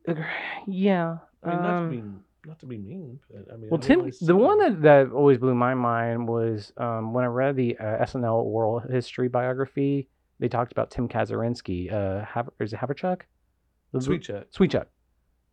[0.68, 1.18] yeah.
[1.44, 2.04] I mean, not um, to be
[2.46, 5.12] not to be mean, but I mean, Well, I Tim, really the one that, that
[5.12, 10.10] always blew my mind was um, when I read the uh, SNL oral history biography.
[10.40, 11.92] They talked about Tim Kazurinsky.
[11.94, 13.22] Uh, Hav- is it Haverchuck?
[14.00, 14.48] Sweet Chat.
[14.50, 14.88] Sweet Chuck.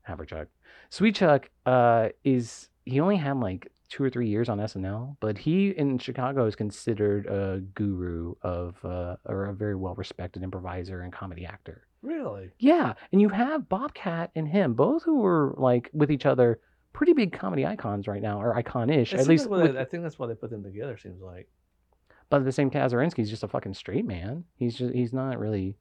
[0.09, 0.47] Haverchuck.
[0.89, 5.37] Sweet Chuck uh, is he only had like two or three years on SNL, but
[5.39, 11.03] he in Chicago is considered a guru of uh, or a very well respected improviser
[11.03, 11.87] and comedy actor.
[12.03, 12.51] Really?
[12.59, 16.61] Yeah, and you have Bobcat and him, both who were like with each other,
[16.93, 19.51] pretty big comedy icons right now, or iconish It at least.
[19.51, 20.97] with- they- I think that's why they put them together.
[20.97, 21.49] Seems like.
[22.31, 24.45] but the same Kazurinsky's just a fucking straight man.
[24.57, 25.77] He's just he's not really.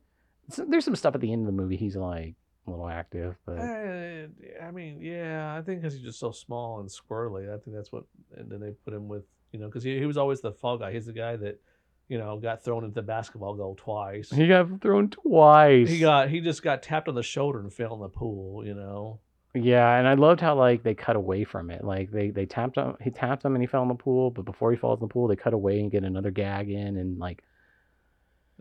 [0.58, 1.78] there's some stuff at the end of the movie.
[1.78, 2.36] He's like
[2.70, 4.28] a little active, but Uh,
[4.64, 7.54] I mean, yeah, I think because he's just so small and squirrely.
[7.54, 8.04] I think that's what.
[8.38, 10.78] And then they put him with you know because he, he was always the fall
[10.78, 10.92] guy.
[10.92, 11.60] He's the guy that
[12.08, 14.30] you know got thrown into the basketball goal twice.
[14.30, 15.90] he got thrown twice.
[15.90, 18.66] He got he just got tapped on the shoulder and fell in the pool.
[18.66, 19.20] You know.
[19.56, 21.84] Yeah, and I loved how like they cut away from it.
[21.84, 24.30] Like they they tapped him, he tapped him, and he fell in the pool.
[24.30, 26.98] But before he falls in the pool, they cut away and get another gag in,
[26.98, 27.44] and like,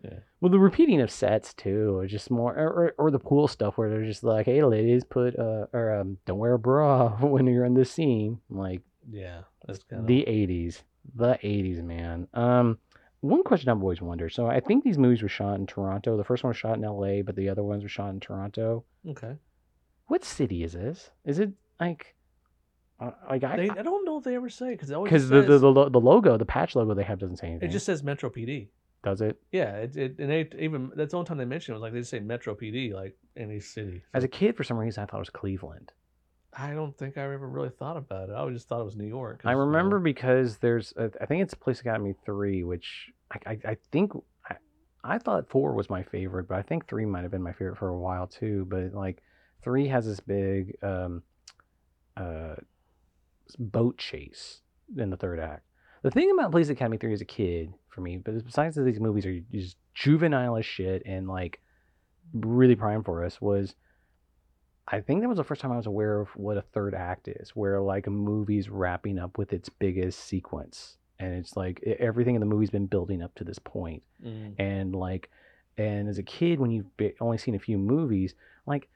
[0.03, 0.19] Yeah.
[0.39, 3.77] well, the repeating of sets too, or just more, or, or, or the pool stuff
[3.77, 7.45] where they're just like, hey, ladies, put uh or um, don't wear a bra when
[7.47, 8.39] you're in this scene.
[8.49, 10.83] Like Yeah, that's kind of the '80s,
[11.15, 12.27] the '80s, man.
[12.33, 12.77] Um,
[13.21, 14.31] one question I've always wondered.
[14.31, 16.15] So I think these movies were shot in Toronto.
[16.15, 18.85] The first one was shot in L.A., but the other ones were shot in Toronto.
[19.09, 19.35] okay.
[20.07, 21.11] What city is this?
[21.23, 22.15] Is it like,
[22.99, 23.57] uh, like I?
[23.57, 26.37] They, I don't know if they ever say because because the, the, the the logo,
[26.37, 27.69] the patch logo they have doesn't say anything.
[27.69, 28.69] it just says Metro PD.
[29.03, 29.39] Does it?
[29.51, 31.93] Yeah, it, it and they even that's the only time they mentioned it was like
[31.93, 34.03] they just say Metro PD, like any city.
[34.13, 35.93] As a kid, for some reason, I thought it was Cleveland.
[36.53, 38.35] I don't think I ever really thought about it.
[38.35, 39.41] I just thought it was New York.
[39.45, 43.51] I you know, remember because there's, a, I think it's Police Academy three, which I,
[43.51, 44.11] I, I think
[44.49, 44.55] I,
[45.03, 47.77] I thought four was my favorite, but I think three might have been my favorite
[47.77, 48.65] for a while too.
[48.69, 49.21] But like
[49.61, 51.23] three has this big um,
[52.17, 52.55] uh,
[53.57, 54.61] boat chase
[54.97, 55.63] in the third act.
[56.01, 58.99] The thing about Police Academy three as a kid for me, but besides that these
[58.99, 61.59] movies are just juvenile as shit and like
[62.33, 63.75] really prime for us was.
[64.91, 67.27] I think that was the first time I was aware of what a third act
[67.27, 72.33] is, where like a movie's wrapping up with its biggest sequence, and it's like everything
[72.33, 75.29] in the movie's been building up to this point, mm, and like,
[75.77, 76.87] and as a kid, when you've
[77.21, 78.33] only seen a few movies,
[78.65, 78.89] like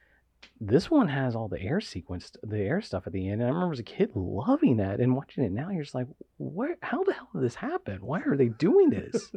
[0.60, 3.54] this one has all the air sequence, the air stuff at the end, and I
[3.54, 6.78] remember as a kid loving that, and watching it now, you're just like, where?
[6.82, 8.00] How the hell did this happen?
[8.02, 9.32] Why are they doing this?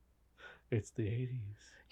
[0.70, 1.40] it's the eighties.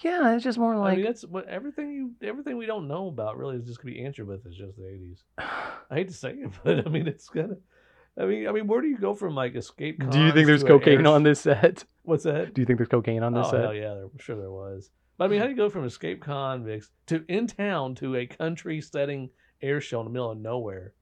[0.00, 3.08] yeah, it's just more like I mean, that's what everything you everything we don't know
[3.08, 5.22] about really is just gonna be answered with is just the eighties.
[5.38, 7.56] I hate to say it, but I mean it's gonna.
[8.18, 9.98] I mean, I mean, where do you go from like escape?
[10.10, 11.84] Do you think there's cocaine air- on this set?
[12.02, 12.54] What's that?
[12.54, 13.64] Do you think there's cocaine on this oh set?
[13.66, 14.90] Oh yeah, there, I'm sure there was.
[15.20, 18.24] But I mean, how do you go from escape convicts to in town to a
[18.24, 19.28] country setting
[19.60, 20.94] air show in the middle of nowhere?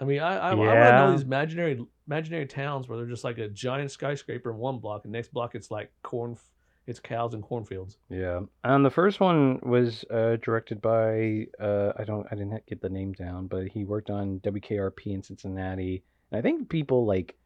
[0.00, 3.22] I mean, I I, I want to know these imaginary imaginary towns where they're just
[3.22, 6.38] like a giant skyscraper in one block, and next block it's like corn,
[6.86, 7.98] it's cows and cornfields.
[8.08, 8.40] Yeah.
[8.64, 12.88] And the first one was uh, directed by uh, I don't I didn't get the
[12.88, 16.02] name down, but he worked on WKRP in Cincinnati.
[16.32, 17.36] And I think people like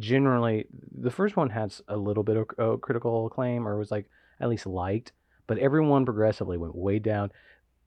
[0.00, 0.66] generally
[0.98, 4.10] the first one has a little bit of uh, critical acclaim or was like
[4.40, 5.12] at least liked,
[5.46, 7.30] but everyone progressively went way down.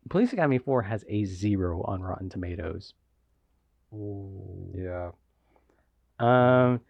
[0.10, 2.94] Police Academy 4 has a 0 on Rotten Tomatoes.
[3.94, 4.74] Ooh.
[4.76, 5.12] Yeah.
[6.20, 6.82] Um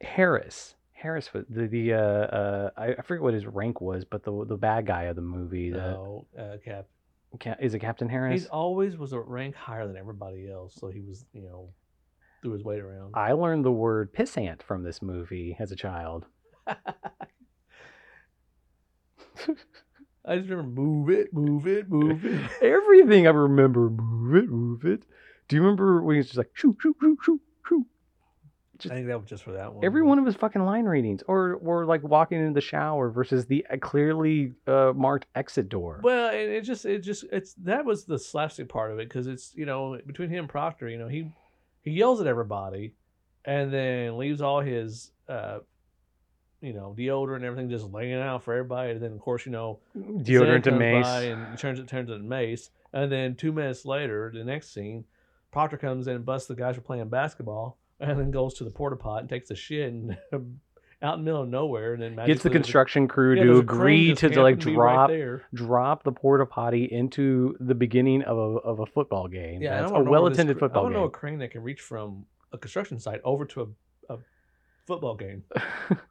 [0.00, 0.74] Harris.
[0.92, 4.44] Harris was the the uh uh I, I forget what his rank was, but the
[4.44, 5.70] the bad guy of the movie.
[5.70, 6.86] The, No, uh, Cap.
[7.40, 8.42] Ca- is it Captain Harris?
[8.42, 11.68] He always was a rank higher than everybody else, so he was, you know,
[12.42, 13.12] threw his weight around.
[13.14, 16.26] I learned the word pissant from this movie as a child.
[20.24, 22.50] I just remember move it, move it, move it.
[22.62, 25.04] Everything I remember, move it, move it.
[25.48, 27.86] Do you remember when he's just like shoo shoo shoo shoo shoo?
[28.84, 29.84] I think that was just for that one.
[29.84, 33.46] Every one of his fucking line readings, or or like walking into the shower versus
[33.46, 36.00] the uh, clearly uh, marked exit door.
[36.02, 39.26] Well, it, it just, it just, it's that was the slapstick part of it because
[39.26, 41.32] it's you know between him and Proctor, you know he
[41.82, 42.92] he yells at everybody,
[43.44, 45.58] and then leaves all his uh,
[46.60, 49.52] you know deodorant and everything just laying out for everybody, and then of course you
[49.52, 51.06] know mm, Deodorant Zed and mace.
[51.06, 54.72] and he turns it turns it to mace, and then two minutes later, the next
[54.72, 55.04] scene,
[55.52, 58.70] Proctor comes in and busts the guys for playing basketball, and then goes to the
[58.70, 60.16] porta pot and takes a shit and
[61.00, 63.34] out in the middle of nowhere, and then Gets the magically there's a- construction crew
[63.36, 63.78] yeah, to there's a crane
[64.10, 68.22] agree to, to like to be right drop drop the porta potty into the beginning
[68.22, 69.62] of a of a football game.
[69.62, 71.80] Yeah, That's I a well attended cr- I don't know a crane that can reach
[71.82, 73.74] from a construction site over to
[74.08, 74.18] a, a
[74.86, 75.44] football game.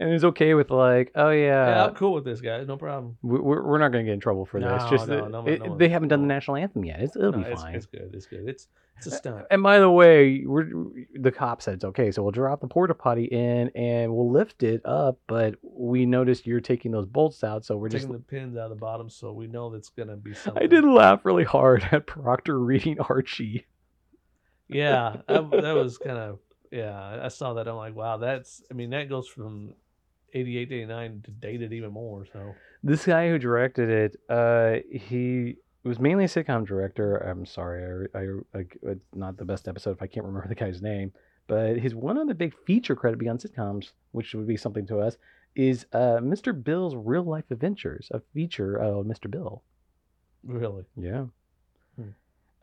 [0.00, 2.66] and it's okay with like, oh yeah, yeah, I'm cool with this, guys.
[2.66, 3.16] No problem.
[3.22, 4.68] we- we're, we're not gonna get in trouble for this.
[4.68, 6.34] No, Just no, that no, it- no, they haven't done the no.
[6.34, 7.00] national anthem yet.
[7.00, 7.74] It's, it'll No, be it's, fine.
[7.74, 8.10] it's good.
[8.14, 8.48] It's good.
[8.48, 9.44] It's it's a stunt.
[9.50, 10.68] And by the way, we're
[11.14, 14.62] the cop said it's okay, so we'll drop the porta potty in and we'll lift
[14.62, 15.18] it up.
[15.26, 18.04] But we noticed you're taking those bolts out, so we're We're just.
[18.04, 20.62] taking the pins out of the bottom, so we know that's gonna be something.
[20.62, 23.66] I did laugh really hard at Proctor reading Archie.
[24.68, 26.38] Yeah, that, that was kind of
[26.74, 27.20] yeah.
[27.22, 27.68] I saw that.
[27.68, 28.62] I'm like, wow, that's.
[28.70, 29.74] I mean, that goes from
[30.32, 32.26] 88 to 89 to dated even more.
[32.32, 37.16] So This guy who directed it, uh, he was mainly a sitcom director.
[37.18, 40.54] I'm sorry, I, I, I, it's not the best episode if I can't remember the
[40.54, 41.12] guy's name.
[41.46, 45.18] But his one other big feature credit beyond sitcoms, which would be something to us,
[45.54, 46.52] is uh, Mr.
[46.64, 49.30] Bill's Real Life Adventures, a feature of Mr.
[49.30, 49.62] Bill.
[50.42, 51.26] really, Yeah.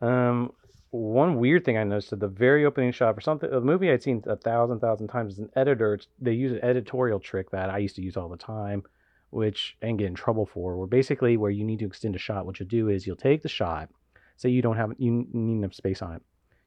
[0.02, 0.52] Um,
[0.90, 4.02] one weird thing I noticed at the very opening shot for something, a movie I'd
[4.02, 7.78] seen a thousand, thousand times as an editor, they use an editorial trick that I
[7.78, 8.82] used to use all the time,
[9.30, 12.44] which and get in trouble for, where basically where you need to extend a shot,
[12.44, 13.88] what you'll do is you'll take the shot,
[14.36, 16.22] say you don't have, you need enough space on it.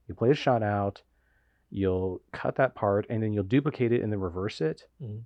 [0.07, 1.03] You play the shot out,
[1.69, 4.87] you'll cut that part, and then you'll duplicate it and then reverse it.
[5.01, 5.21] Mhm.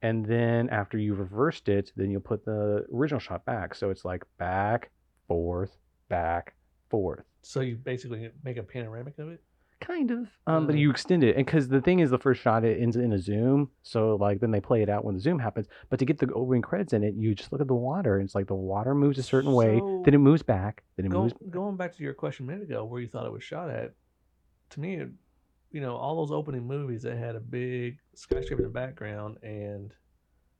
[0.00, 3.74] And then after you've reversed it, then you'll put the original shot back.
[3.76, 4.90] So it's like back,
[5.28, 5.76] forth,
[6.08, 6.54] back,
[6.88, 7.24] forth.
[7.42, 9.42] So you basically make a panoramic of it.
[9.80, 10.28] Kind of.
[10.46, 10.78] Um, but Mm.
[10.78, 11.36] you extend it.
[11.36, 13.68] And because the thing is, the first shot, it ends in a zoom.
[13.82, 15.66] So, like, then they play it out when the zoom happens.
[15.90, 18.16] But to get the opening credits in it, you just look at the water.
[18.18, 21.06] And it's like the water moves a certain way, So- then it moves back, then
[21.06, 21.34] it Go, moves.
[21.50, 23.94] going back to your question a minute ago, where you thought it was shot at,
[24.70, 25.08] to me, it,
[25.72, 29.92] you know, all those opening movies that had a big skyscraper in the background and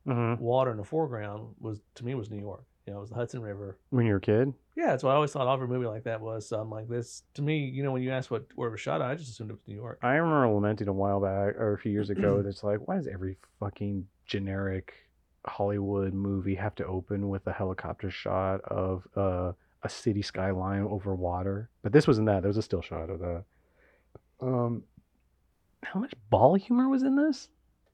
[0.04, 2.64] hmm water in the foreground was to me was New York.
[2.86, 3.78] You know, it was the Hudson River.
[3.90, 6.20] When you were a kid, Yeah, that's what I always thought every movie like that
[6.20, 6.48] was.
[6.48, 8.80] So I'm like, this to me, you know, when you asked what where it was
[8.80, 10.00] shot, I just assumed it was New York.
[10.02, 12.42] I remember lamenting a while back or a few years ago.
[12.44, 14.94] That's like, why does every fucking generic
[15.46, 19.52] Hollywood movie have to open with a helicopter shot of uh,
[19.84, 21.70] a city skyline over water?
[21.82, 22.42] But this wasn't that.
[22.42, 23.44] There was a still shot of that.
[24.40, 24.82] Um,
[25.84, 27.48] how much ball humor was in this?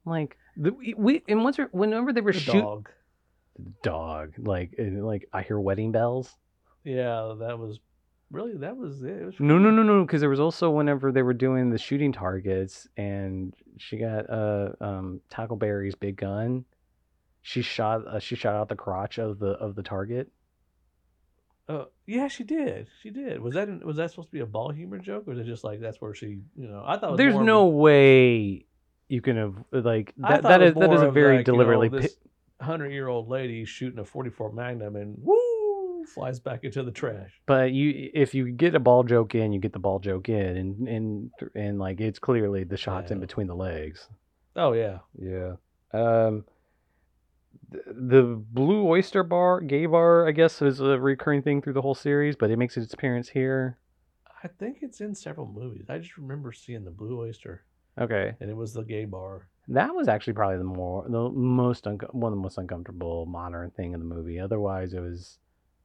[0.07, 2.87] Like the we- we and once whenever they were The shooting
[3.83, 4.35] dog.
[4.38, 6.37] like and, like I hear wedding bells.
[6.85, 7.81] Yeah, that was
[8.31, 9.11] really that was it.
[9.11, 10.05] it was No, no, no, no.
[10.05, 14.71] Because there was also whenever they were doing the shooting targets, and she got uh
[14.81, 16.64] um Tackleberry's big gun.
[17.42, 20.31] She shot uh, she shot out the crotch of the of the target.
[21.68, 22.87] Uh, yeah, she did.
[23.03, 23.40] She did.
[23.40, 25.64] Was that was that supposed to be a ball humor joke, or was it just
[25.64, 26.83] like that's where she, you know?
[26.87, 28.64] I thought There's of no way
[29.09, 30.42] you can have like that.
[30.42, 31.88] That is that is a very like, you know, deliberately.
[31.90, 32.16] this
[32.61, 37.31] hundred year old lady shooting a 44 Magnum and woo flies back into the trash.
[37.47, 40.57] but you, if you get a ball joke in, you get the ball joke in,
[40.57, 44.09] and and and like it's clearly the shots in between the legs.
[44.57, 45.53] Oh yeah, Yeah.
[45.92, 46.44] Um,
[47.71, 51.94] the Blue Oyster Bar, gay bar, I guess, is a recurring thing through the whole
[51.94, 53.79] series, but it makes its appearance here.
[54.42, 55.87] I think it's in several movies.
[55.88, 57.64] I just remember seeing the Blue Oyster,
[58.01, 59.49] Okay, and it was the gay bar.
[59.69, 63.71] that was actually probably the more, the most, unco- one of the most uncomfortable modern
[63.71, 64.39] thing in the movie.
[64.41, 65.39] Otherwise, it was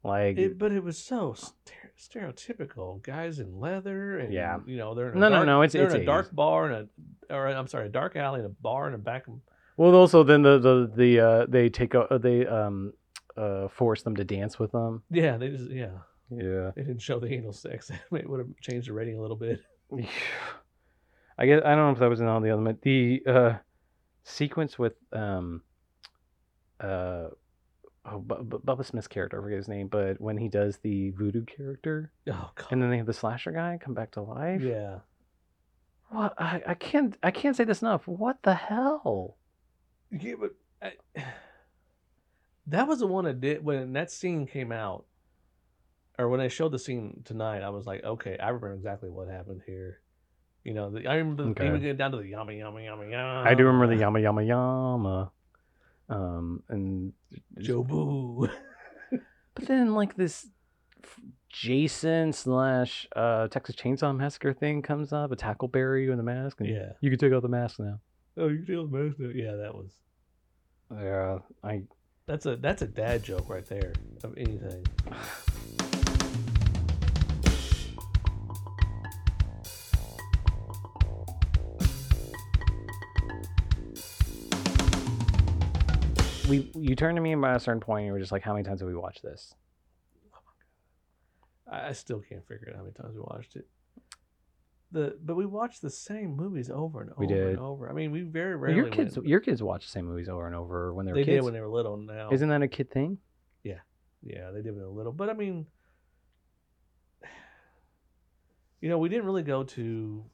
[0.04, 3.02] like, It, but it was so stere- stereotypical.
[3.02, 4.60] Guys in leather, and Yeah.
[4.65, 6.06] you know they're in a No, no, dark, no, it's- they're it's in a 80s.
[6.06, 6.89] dark bar and
[7.30, 9.28] a, or I'm sorry, a dark alley and a bar in a back.
[9.28, 9.39] of-
[9.78, 12.93] well, also then the the the uh, they take o- they um
[13.36, 15.02] uh force them to dance with them.
[15.10, 15.97] Yeah, they just yeah
[16.30, 16.71] Yeah.
[16.76, 17.89] they didn't show the anal sex.
[18.12, 19.62] it would have changed the rating a little bit.
[21.38, 23.54] I guess I don't know if that was in all the other the uh
[24.24, 25.62] sequence with um
[26.80, 27.28] uh
[28.06, 31.12] oh Bu- Bu- Bubba Smith's character, I forget his name, but when he does the
[31.12, 32.67] voodoo character Oh god.
[32.72, 34.62] and then they have the slasher guy come back to life.
[34.62, 35.00] yeah.
[36.10, 38.08] What I, I can't I can't say this enough.
[38.08, 39.38] What the hell?
[40.12, 41.24] Yeah, but I,
[42.67, 45.06] that was the one that did when that scene came out,
[46.19, 47.63] or when I showed the scene tonight.
[47.63, 50.02] I was like, okay, I remember exactly what happened here.
[50.63, 51.67] You know, the, I remember Okay.
[51.67, 53.43] even getting down to the yama yama yama yama.
[53.49, 55.32] I do remember the yama yama yama.
[56.10, 57.13] Um and
[57.60, 58.49] Jobu.
[59.56, 60.47] But then like this
[61.49, 66.60] Jason slash uh Texas Chainsaw Massacre thing comes up, a tackle Tackleberry in the mask,
[66.62, 66.93] and Yeah.
[67.02, 67.99] you can take out the mask now.
[68.38, 69.30] oh, you feel the mask now.
[69.34, 69.91] Yeah, that was.
[70.91, 71.84] Yeah, I
[72.26, 74.86] That's a that's a dad joke right there of anything.
[86.49, 88.53] we you turned to me by a certain point, and you were just like, "How
[88.53, 89.53] many times have we watched this?"
[91.71, 93.67] I, I still can't figure out how many times we watched it.
[94.91, 97.47] The but we watched the same movies over and over We did.
[97.51, 97.89] and over.
[97.89, 98.77] I mean, we very Well, rarely.
[98.77, 101.17] your kids, went- your kids watch the same movies over and over when they were
[101.17, 101.38] they kids.
[101.38, 101.97] did when they were little.
[101.97, 103.17] Now, Isn't that a kid thing?
[103.63, 103.79] yeah,
[104.21, 105.12] Yeah, they did when they were little.
[105.13, 105.65] But I mean,
[108.82, 110.25] you know, we didn't really go to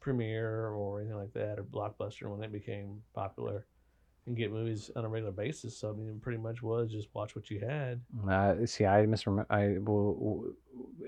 [0.00, 3.66] premiere or anything like that or blockbuster when they became popular
[4.26, 5.76] and get movies on a regular basis.
[5.76, 8.00] So I mean, it pretty much was just watch what you had.
[8.28, 9.46] Uh, see, I misremember.
[9.50, 10.44] I well,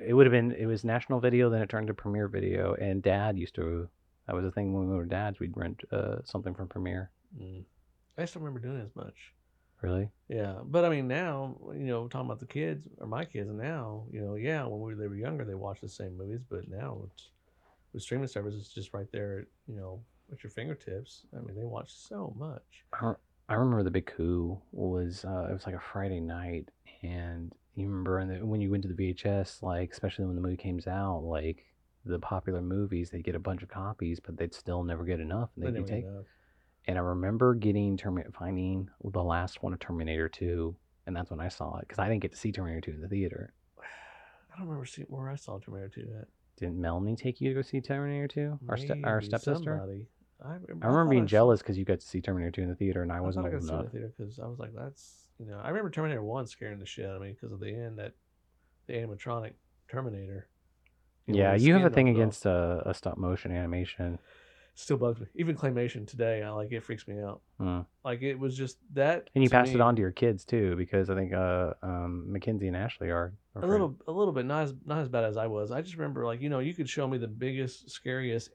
[0.05, 3.03] it would have been it was National Video, then it turned to Premiere Video, and
[3.03, 3.89] Dad used to.
[4.27, 5.41] That was the thing when we were dads.
[5.41, 7.11] We'd rent uh, something from Premiere.
[7.41, 7.65] Mm.
[8.17, 9.15] I just don't remember doing it as much.
[9.81, 10.09] Really?
[10.29, 14.05] Yeah, but I mean now, you know, talking about the kids or my kids now,
[14.13, 17.03] you know, yeah, when we, they were younger, they watched the same movies, but now
[17.05, 17.31] it's
[17.93, 20.01] with streaming services, it's just right there, you know,
[20.33, 21.27] at your fingertips.
[21.37, 22.63] I mean, they watch so much.
[22.93, 23.13] I
[23.49, 26.69] I remember the big coup was uh, it was like a Friday night,
[27.03, 30.41] and you remember in the, when you went to the VHS, like especially when the
[30.43, 31.65] movie came out, like
[32.05, 35.51] the popular movies, they'd get a bunch of copies, but they'd still never get enough,
[35.57, 36.05] and They they'd never take.
[36.05, 36.25] enough.
[36.89, 40.75] And I remember getting Terminator, finding the last one of Terminator Two,
[41.07, 43.01] and that's when I saw it because I didn't get to see Terminator Two in
[43.03, 43.53] the theater.
[44.55, 46.29] I don't remember where I saw Terminator 2 at.
[46.59, 48.59] Didn't Melanie take you to go see Terminator Two?
[48.69, 49.79] Our ste- our stepsister.
[49.79, 50.07] somebody.
[50.45, 52.75] I remember, I remember being jealous because you got to see Terminator Two in the
[52.75, 53.93] theater, and I I wasn't old to see it in enough.
[53.93, 56.87] the theater because I was like, that's you know, I remember Terminator One scaring the
[56.87, 58.13] shit out of me because of the end that
[58.87, 59.53] the animatronic
[59.89, 60.49] Terminator.
[61.27, 64.19] you know, Yeah, you have a thing against uh, a stop motion animation.
[64.75, 65.27] Still bugs me.
[65.35, 67.43] Even claymation today, I like it freaks me out.
[67.59, 67.81] Hmm.
[68.05, 69.29] Like it was just that.
[69.35, 72.25] And you to passed it on to your kids too, because I think uh, um,
[72.33, 73.15] Mackenzie and Ashley are.
[73.15, 73.71] are a friends.
[73.71, 75.71] little, a little bit not as not as bad as I was.
[75.71, 78.51] I just remember like you know you could show me the biggest, scariest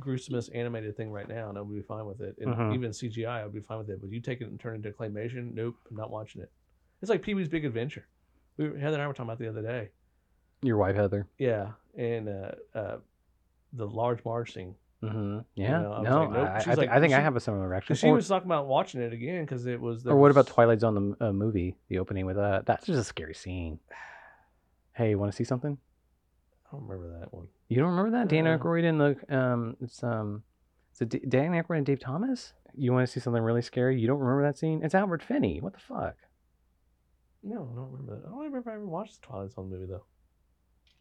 [0.00, 2.36] gruesomest animated thing right now, and I would be fine with it.
[2.38, 2.74] And Mhm.
[2.74, 4.00] even CGI, I would be fine with it.
[4.00, 6.50] But you take it and turn it into claymation, nope, I'm not watching it.
[7.02, 8.06] It's like Pee Wee's Big Adventure.
[8.56, 9.90] We were, Heather and I were talking about the other day.
[10.62, 11.26] Your wife Heather.
[11.38, 12.98] Yeah, and uh, uh,
[13.72, 14.74] the large Marge scene.
[15.02, 15.40] Mm-hmm.
[15.56, 15.80] Yeah.
[15.82, 16.48] know, I was no, like, nope.
[16.48, 17.96] I, I She's think like- I think I she- have a similar reaction.
[17.96, 20.04] She Or- was talking about watching it again because it was.
[20.04, 22.66] there Or what about was- Twilight Zone the uh, movie, the opening with that?
[22.66, 23.78] That's just a scary scene.
[24.94, 25.78] Hey, you want to see something?
[26.72, 27.48] I don't remember that one.
[27.68, 28.44] You don't remember that Dan.
[28.46, 30.42] Aykroyd and the um, it's um,
[30.94, 32.54] is it D- Dan Aykroyd and Dave Thomas?
[32.74, 34.00] You want to see something really scary?
[34.00, 34.82] You don't remember that scene?
[34.82, 35.60] It's Albert Finney.
[35.60, 36.16] What the fuck?
[37.42, 38.26] No, I don't remember that.
[38.26, 40.04] I don't remember if I ever watched the Twilight Zone movie though.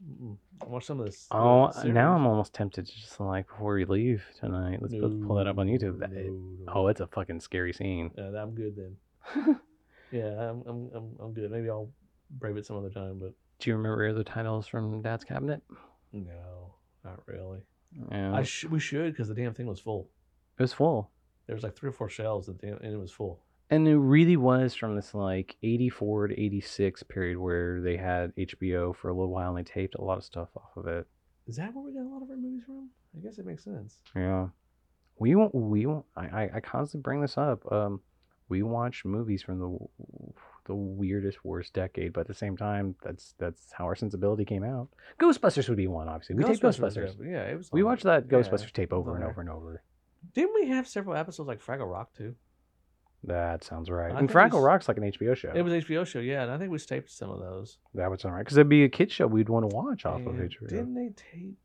[0.03, 0.36] Mm-mm.
[0.61, 1.28] I watched some of this.
[1.32, 4.80] Oh, uh, now I'm almost tempted to just like before we leave tonight.
[4.82, 5.99] Let's, let's pull that up on YouTube.
[5.99, 8.11] That- no, Oh, it's a fucking scary scene.
[8.17, 9.59] Yeah, I'm good then.
[10.11, 11.49] Yeah, I'm, I'm, I'm, I'm good.
[11.51, 11.89] Maybe I'll
[12.32, 15.62] brave it some other time, but Do you remember the titles from Dad's Cabinet?
[16.12, 16.74] no,
[17.05, 17.59] not really.
[18.12, 20.09] Yeah, I sh- we should because the damn thing was full.
[20.57, 21.12] it was full.
[21.47, 23.43] There was like three or four shelves damn, and it was full.
[23.70, 28.95] And it really was from this like 84 to 86 period where they had HBO
[28.95, 31.07] for a little while and they taped a lot of stuff off of it.
[31.47, 32.89] Is that where we got a lot of our movies from?
[33.16, 33.97] I guess it makes sense.
[34.16, 34.47] Yeah.
[35.20, 37.70] We won't, we won't, I, I, I constantly bring this up.
[37.72, 38.01] Um,
[38.49, 39.78] we watch movies from the
[40.72, 44.63] the weirdest, worst decade, but at the same time, that's that's how our sensibility came
[44.63, 44.88] out.
[45.19, 46.36] Ghostbusters would be one, obviously.
[46.36, 47.15] We take Ghostbusters.
[47.19, 47.69] Yeah, it was.
[47.74, 49.84] We watched that yeah, Ghostbusters tape over and over and over.
[50.34, 52.36] Didn't we have several episodes like Fraggle Rock too?
[53.26, 54.13] That sounds right.
[54.13, 55.51] I and we Fraggle Rock's like an HBO show.
[55.53, 57.78] It was an HBO show, yeah, and I think we taped some of those.
[57.93, 60.22] that would sound right because it'd be a kid show we'd want to watch off
[60.22, 60.69] of And HBO.
[60.69, 61.57] Didn't they tape?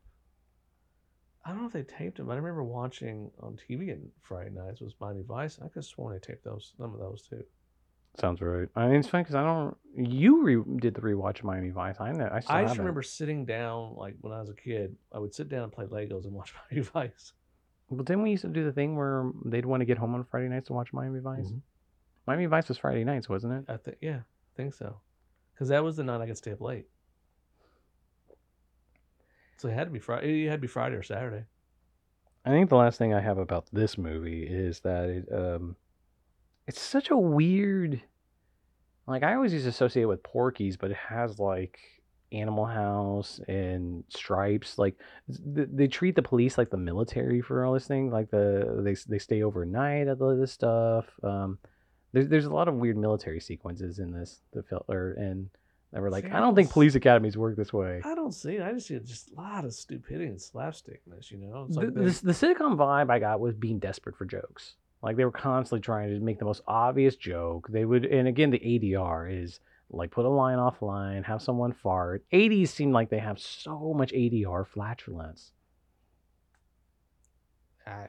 [1.45, 2.27] I don't know if they taped them.
[2.27, 5.59] But I remember watching on TV on Friday nights was Miami Vice.
[5.59, 7.41] I could have sworn they taped those some of those too.
[8.19, 8.67] Sounds right.
[8.75, 9.77] I mean, it's funny because I don't.
[9.95, 11.95] You re- did the rewatch of Miami Vice.
[11.99, 12.29] I know.
[12.31, 12.77] I, still I just haven't.
[12.79, 14.95] remember sitting down like when I was a kid.
[15.13, 17.33] I would sit down and play Legos and watch Miami Vice.
[17.89, 20.23] Well, didn't we used to do the thing where they'd want to get home on
[20.25, 21.51] Friday nights to watch Miami Vice?
[21.51, 21.61] Mhm.
[22.25, 23.71] Miami Vice was Friday nights, wasn't it?
[23.71, 24.99] I think yeah, I think so.
[25.53, 26.87] Because that was the night I could stay up late.
[29.57, 30.45] So it had to be Friday.
[30.45, 31.45] It had to be Friday or Saturday.
[32.45, 35.75] I think the last thing I have about this movie is that it, um,
[36.67, 38.01] it's such a weird.
[39.07, 41.79] Like I always used to associate it with Porky's, but it has like
[42.33, 44.77] Animal House and Stripes.
[44.77, 44.95] Like
[45.55, 48.11] th- they treat the police like the military for all this thing.
[48.11, 51.05] Like the they they stay overnight at all this stuff.
[51.23, 51.57] Um,
[52.11, 55.49] there's there's a lot of weird military sequences in this the film, or and
[55.93, 58.01] they were like, See, I I don't don't think police academies work this way.
[58.03, 58.61] I don't see it.
[58.61, 61.31] I just see just a lot of stupidity and slapstickness.
[61.31, 64.17] You know, it's the, like the, they- the sitcom vibe I got was being desperate
[64.17, 64.75] for jokes.
[65.01, 67.67] Like they were constantly trying to make the most obvious joke.
[67.69, 72.23] They would, and again, the ADR is like put a line offline, have someone fart.
[72.33, 75.51] 80s seem like they have so much ADR flatulence.
[77.85, 78.07] I,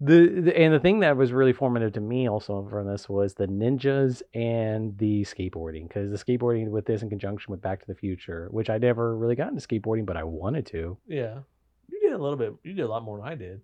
[0.00, 3.34] The, the and the thing that was really formative to me also from this was
[3.34, 7.86] the ninjas and the skateboarding because the skateboarding with this in conjunction with Back to
[7.86, 10.96] the Future, which I never really got into skateboarding, but I wanted to.
[11.06, 11.40] yeah,
[11.88, 12.54] you did a little bit.
[12.64, 13.60] You did a lot more than I did.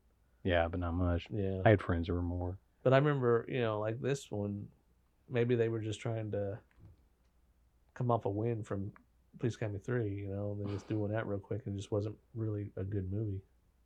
[0.46, 1.26] Yeah, but not much.
[1.30, 2.58] Yeah, I had friends who were more.
[2.82, 4.66] But I remember, you know, like this one,
[5.28, 6.58] maybe they were just trying to
[7.94, 8.92] come off a win from
[9.38, 11.90] Please Police Academy 3, you know, and they just doing that real quick and just
[11.90, 13.40] wasn't really a good movie.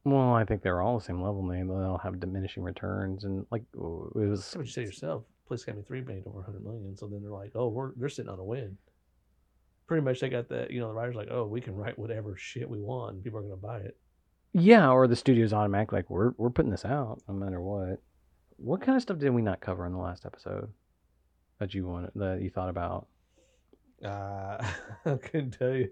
[0.04, 1.46] Well, I think they're all the same level.
[1.46, 4.52] They they'll have diminishing returns, and like it was.
[4.54, 5.24] What you say yourself.
[5.46, 8.30] Police Academy 3 made over 100 million, so then they're like, oh, we're they're sitting
[8.30, 8.78] on a win.
[9.88, 12.36] Pretty much they got that, you know, the writer's like, oh, we can write whatever
[12.36, 13.96] shit we want and people are going to buy it.
[14.52, 18.00] Yeah, or the studio's automatic like we're we're putting this out no matter what.
[18.56, 20.70] What kind of stuff did we not cover in the last episode
[21.58, 23.06] that you wanted that you thought about?
[24.04, 24.58] Uh,
[25.06, 25.90] I couldn't tell you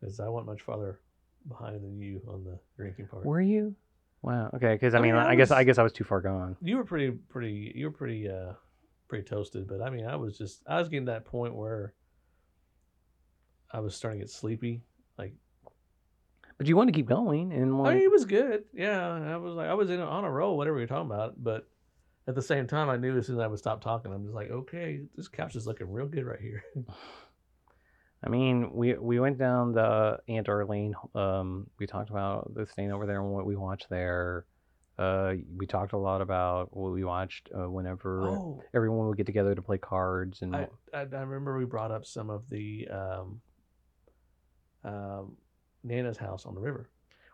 [0.00, 1.00] because I went much farther
[1.46, 3.24] behind than you on the drinking part.
[3.26, 3.74] Were you?
[4.22, 4.50] Wow.
[4.54, 6.20] Okay, because I, I mean, mean, I, I guess I guess I was too far
[6.22, 6.56] gone.
[6.62, 8.54] you were pretty pretty you were pretty uh
[9.06, 11.92] pretty toasted but i mean i was just i was getting to that point where
[13.70, 14.80] i was starting to get sleepy
[16.56, 19.54] But you want to keep going, and i mean it was good yeah i was
[19.54, 21.68] like i was in on a roll whatever you're talking about but
[22.28, 24.34] at the same time i knew as soon as i would stop talking i'm just
[24.34, 26.64] like okay this couch is looking real good right here
[28.24, 30.94] I mean, we we went down the Aunt Arlene.
[31.14, 34.46] Um, we talked about the staying over there and what we watched there.
[34.98, 39.26] Uh, we talked a lot about what we watched uh, whenever oh everyone would get
[39.26, 42.86] together to play cards and I, I i remember we brought up some of the
[42.92, 43.40] um
[44.84, 45.36] um
[45.84, 46.90] nana's house on the river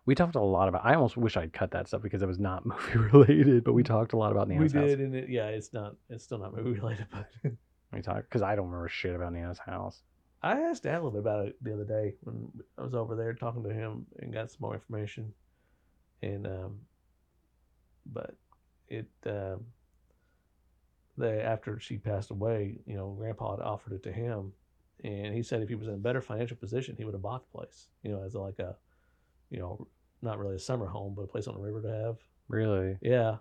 [0.07, 0.85] we talked a lot about.
[0.85, 3.83] I almost wish I'd cut that stuff because it was not movie related, but we
[3.83, 4.83] talked a lot about Nana's house.
[4.83, 4.97] we house.
[4.97, 7.53] did and it yeah it's not it's still not movie related but
[7.93, 10.03] We talked because I don't remember shit about Nana's house.
[10.43, 13.15] I asked Dad a little bit about it the other day when I was over
[13.15, 15.35] there talking to him and got some more information.
[16.23, 16.79] and um,
[18.07, 18.35] but
[18.89, 19.67] it um,
[21.19, 24.53] they after she passed away, you know, Grandpa had offered it to him,
[25.05, 27.45] and he said if he was in a better financial position, he would have bought
[27.51, 28.77] the place, you know, as like a,
[29.51, 29.87] you know,
[30.23, 32.17] not really a summer home, but a place on the river to have.
[32.49, 32.97] Really?
[33.01, 33.37] Yeah,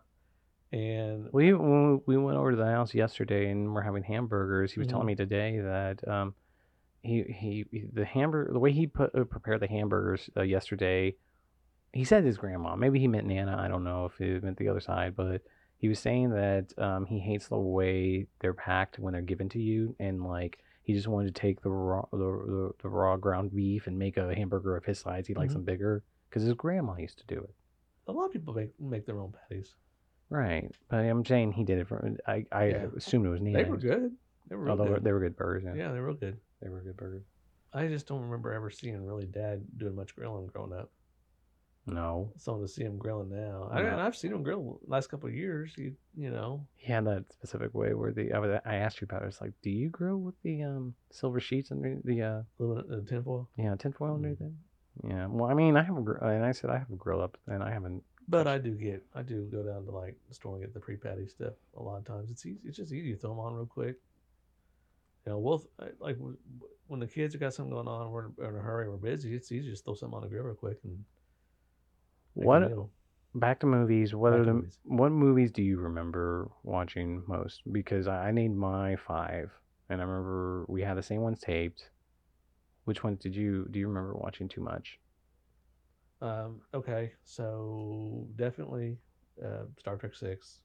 [0.72, 4.72] and We when we went over to the house yesterday and we're having hamburgers.
[4.72, 5.07] He was telling Mhm.
[5.07, 6.36] me today that um,
[7.01, 11.16] he he the hamburger the way he put uh, prepared the hamburgers uh, yesterday.
[11.91, 12.76] He said his grandma.
[12.76, 13.57] Maybe he meant Nana.
[13.57, 15.41] I don't know if he meant the other side, but
[15.80, 19.60] he was saying that um, he hates the way they're packed when they're given to
[19.60, 23.53] you, and like he just wanted to take the raw the, the, the raw ground
[23.55, 25.27] beef and make a hamburger of his size.
[25.27, 25.57] He likes Mhm.
[25.57, 27.53] them bigger because his grandma used to do it.
[28.07, 29.75] a lot of people make make their own patties.
[30.31, 32.15] Right, but I'm saying he did it for.
[32.25, 32.87] I I Yeah.
[32.97, 33.63] assumed it was Nana.
[33.63, 34.15] They were good.
[34.47, 35.03] They were Although good.
[35.03, 35.63] they were good burgers.
[35.63, 35.75] Yeah.
[35.75, 36.39] yeah, they were good.
[36.59, 37.23] they were good burgers.
[37.71, 40.91] I just don't remember ever seeing really dad doing much grilling growing up.
[41.89, 43.99] No, So to see him grilling now, I, No.
[43.99, 45.73] I've seen him grill the last couple of years.
[45.77, 49.05] You you know, he had that specific way where the I, was, I asked you
[49.05, 49.27] about it.
[49.27, 53.05] It's like, do you grill with the um silver sheets and the uh living in
[53.05, 53.49] tinfoil.
[53.57, 54.25] yeah tinfoil and Mm.
[54.25, 54.57] everything?
[55.07, 55.27] Yeah.
[55.27, 57.37] Well, I mean, I have a gr- And I said I have a grill up,
[57.47, 58.03] and I haven't.
[58.27, 60.79] But I do get, I do go down to like the store and get the
[60.79, 61.53] pre patty stuff.
[61.77, 62.59] A lot of times, it's easy.
[62.65, 63.95] It's just easy to throw them on real quick.
[65.25, 65.63] You know, we'll
[65.99, 66.37] like w-
[66.87, 69.35] when the kids have got something going on, we're in a hurry, we're busy.
[69.35, 71.03] It's easy to just throw something on the grill real quick and
[72.45, 72.89] What meal.
[73.35, 74.13] back to movies?
[74.15, 74.79] What Back are the movies.
[74.83, 77.61] what movies do you remember watching most?
[77.71, 79.51] Because I, I named my five,
[79.89, 81.89] and I remember we had the same ones taped.
[82.85, 83.79] Which ones did you do?
[83.79, 84.99] You remember watching too much?
[86.21, 88.97] Um, okay, so definitely
[89.43, 90.59] uh, Star Trek Six.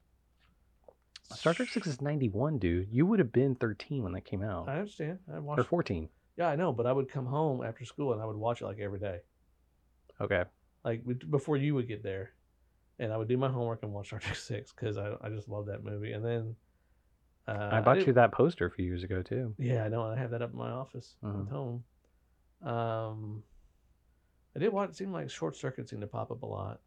[1.33, 2.87] Star Trek Six is ninety one, dude.
[2.91, 5.19] You would have been thirteen when that came out, I understand.
[5.33, 6.09] I watched or fourteen.
[6.37, 8.65] Yeah, I know, but I would come home after school and I would watch it
[8.65, 9.19] like every day,
[10.19, 10.43] Okay.
[10.85, 12.31] Like before you would get there,
[12.99, 15.49] and I would do my homework and watch Star Trek Six because I I just
[15.49, 16.13] love that movie.
[16.13, 16.55] And then
[17.47, 19.53] uh, I bought did- you that poster a few years ago too.
[19.57, 20.03] Yeah, I know.
[20.05, 21.83] I have that up in my office at home.
[22.63, 23.43] Um,
[24.55, 24.89] I did watch.
[24.91, 26.79] It seemed like Short Circuit seemed to pop up a lot.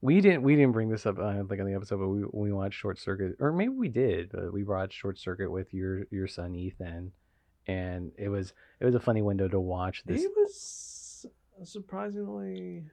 [0.00, 2.24] We didn't we didn't bring this up I don't think on the episode, but we
[2.32, 6.04] we watched Short Circuit, or maybe we did, but we watched Short Circuit with your
[6.10, 7.12] your son Ethan,
[7.66, 10.20] and it was it was a funny window to watch this.
[10.20, 11.26] He was
[11.64, 12.84] surprisingly.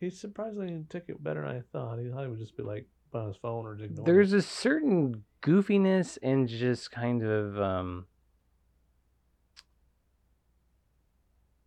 [0.00, 1.98] He surprisingly took it better than I thought.
[1.98, 4.04] He thought he would just be like on his phone or just ignore.
[4.04, 4.06] it.
[4.06, 8.06] There's a certain goofiness and just kind of um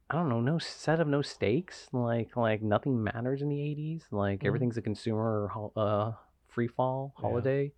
[0.09, 1.88] I don't know, no set of no stakes.
[1.91, 4.07] Like like nothing matters in the '80s.
[4.11, 4.47] Like Mhm.
[4.47, 6.13] everything's a consumer hol- uh
[6.47, 7.21] free fall Yeah.
[7.21, 7.73] holiday.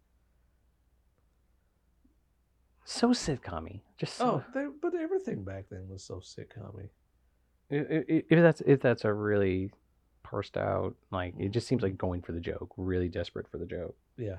[2.85, 6.89] So sitcom Just so, Oh, they, but everything back then was so sitcom
[7.71, 9.71] i- i- i- if that's if that's a really
[10.33, 13.67] parsed out like it just seems like going for the joke, really desperate for the
[13.67, 13.95] joke.
[14.17, 14.37] Yeah.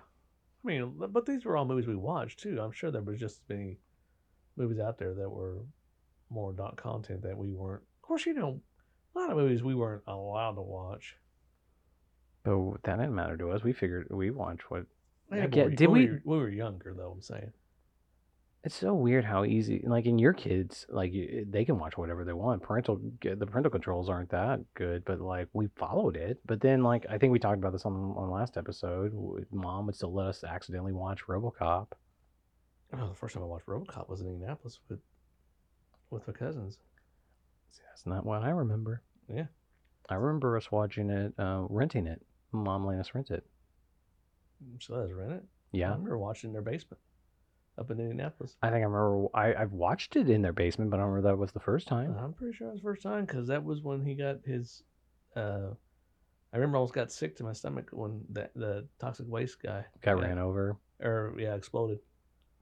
[0.64, 2.60] I mean, but these were all movies we watched too.
[2.60, 3.78] I'm sure there was just as many
[4.56, 5.58] movies out there that were
[6.30, 7.82] more dot content that we weren't.
[8.02, 8.60] Of course, you know,
[9.14, 11.14] a lot of movies we weren't allowed to watch.
[12.42, 13.62] But that didn't matter to us.
[13.62, 14.86] We figured we watched what
[15.30, 17.12] Yeah, but get- we, did we- we were younger though.
[17.12, 17.52] I'm saying.
[18.64, 22.24] It's so weird how easy, like in your kids, like y- they can watch whatever
[22.24, 22.62] they want.
[22.62, 26.40] Parental, the parental controls aren't that good, but like we followed it.
[26.46, 29.12] But then, like I think we talked about this on on last episode.
[29.52, 31.88] Mom would still let us accidentally watch RoboCop.
[32.94, 35.00] Oh, the first time I watched RoboCop was in Indianapolis with
[36.08, 36.78] with my cousins.
[37.72, 39.02] See, that's not what I remember.
[39.28, 39.46] Yeah.
[40.08, 42.24] I remember us watching it, uh, renting it.
[42.52, 43.44] Mom let us rent it.
[44.80, 45.42] So that's rent it.
[45.44, 47.00] I Yeah, remember watching in their basement
[47.78, 48.56] up in Indianapolis.
[48.62, 49.26] I think I remember.
[49.34, 51.88] I I've watched it in their basement, but I don't remember that was the first
[51.88, 52.14] time.
[52.18, 54.82] I'm pretty sure it was the first time because that was when he got his.
[55.34, 55.70] Uh,
[56.52, 59.84] I remember I almost got sick to my stomach when the the toxic waste guy
[60.02, 60.76] Got ran over.
[61.02, 61.98] or yeah exploded,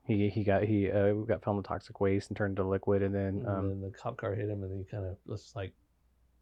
[0.06, 3.14] He he got he uh, got found with toxic waste and turned to liquid, and
[3.14, 5.74] then and um, then the cop car hit him and he kind of just like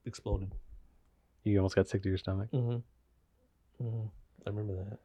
[0.06, 0.54] exploded.
[1.42, 2.50] you almost got sick to your stomach.
[2.52, 3.84] Mm-hmm.
[3.84, 4.06] mm-hmm.
[4.46, 4.98] I remember that.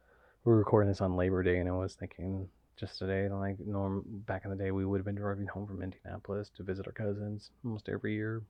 [0.44, 4.04] we were recording this on Labor Day, and I was thinking just today, like norm
[4.26, 6.92] back in the day, we would have been driving home from Indianapolis to visit our
[6.92, 8.42] cousins almost every year.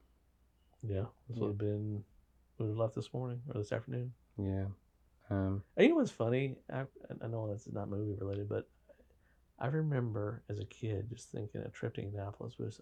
[0.83, 2.05] Yeah, this would have been
[2.59, 4.12] would have left this morning or this afternoon.
[4.39, 4.66] Yeah.
[5.31, 6.57] Um, And you know what's funny?
[6.72, 6.85] I,
[7.22, 8.68] I know this is not movie related, but
[9.59, 12.81] I remember as a kid just thinking a trip to Indianapolis was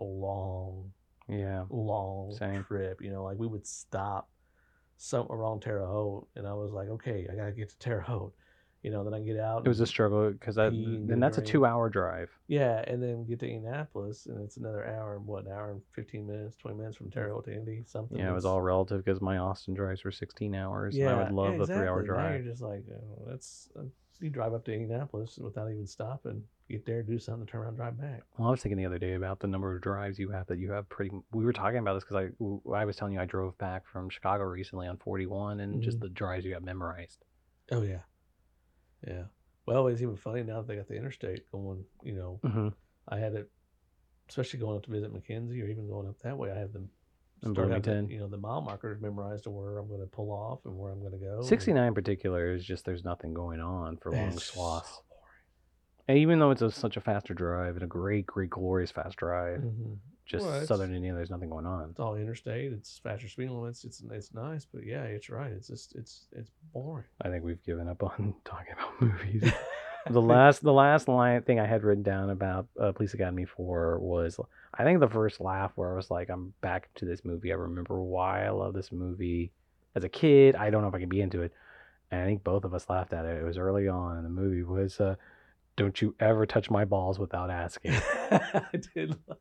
[0.00, 0.92] a long,
[1.28, 1.64] yeah.
[1.70, 2.64] long Same.
[2.64, 3.00] trip.
[3.00, 4.28] You know, like we would stop
[4.96, 8.34] some around Terre Haute, and I was like, okay, I gotta get to Terre Haute.
[8.88, 9.66] You know, then I get out.
[9.66, 12.30] It was a struggle because that and and get a that's a two hour drive.
[12.46, 15.82] yeah, and then get to Indianapolis, and it's another hour and what, an hour and
[15.92, 18.16] fifteen minutes, twenty minutes from Terre Haute to Indy, something.
[18.18, 20.96] Yeah, it was all relative because my Austin drives were 16 hours.
[20.96, 22.16] and I would love yeah, the three hour exactly.
[22.16, 22.44] Now drive.
[22.44, 23.82] you're just like, oh, that's uh,
[24.20, 28.00] you drive up to Indianapolis without even stopping, get there, do something, turn around, drive
[28.00, 28.22] back.
[28.38, 30.58] Well, I was thinking the other day about the number of drives you have that
[30.58, 31.10] you have pretty.
[31.32, 34.08] We were talking about this because I I was telling you I drove back from
[34.08, 36.04] Chicago recently on 41 and just Mhm.
[36.04, 37.22] the drives you have memorized.
[37.70, 37.98] Oh yeah,
[39.06, 39.24] yeah.
[39.66, 41.84] Well, it's even funny now that they got the interstate going.
[42.02, 42.68] You know, Mm-hmm.
[43.08, 43.50] I had it,
[44.28, 46.50] especially going up to visit Mackenzie, or even going up that way.
[46.50, 46.88] I have them.
[47.44, 48.08] In Bloomington.
[48.08, 50.90] you know, the mile markers memorized to where I'm going to pull off and where
[50.90, 51.36] I'm going to go.
[51.36, 54.88] and 69 in particular is just there's nothing going on for long swaths.
[54.90, 55.02] so
[56.08, 59.18] And even though it's a, such a faster drive and a great, great, glorious fast
[59.18, 60.00] drive, boring.
[60.28, 61.88] Just Well, southern Indiana, there's nothing going on.
[61.90, 62.72] It's all interstate.
[62.72, 63.84] It's faster speed limits.
[63.84, 65.50] It's it's nice, but yeah, it's right.
[65.50, 67.04] It's just it's it's boring.
[67.22, 69.50] I think we've given up on talking about movies.
[70.10, 73.98] the last the last line thing I had written down about uh, Police Academy 4
[74.00, 74.38] was
[74.74, 77.50] I think the first laugh where I was like I'm back to this movie.
[77.50, 79.50] I remember why I love this movie
[79.96, 80.56] as a kid.
[80.56, 81.52] I don't know if I can be into it.
[82.10, 83.36] And I think both of us laughed at it.
[83.40, 85.14] It was early on in the movie was uh,
[85.76, 87.92] don't you ever touch my balls without asking.
[88.30, 88.62] I
[88.94, 89.16] did.
[89.26, 89.38] love-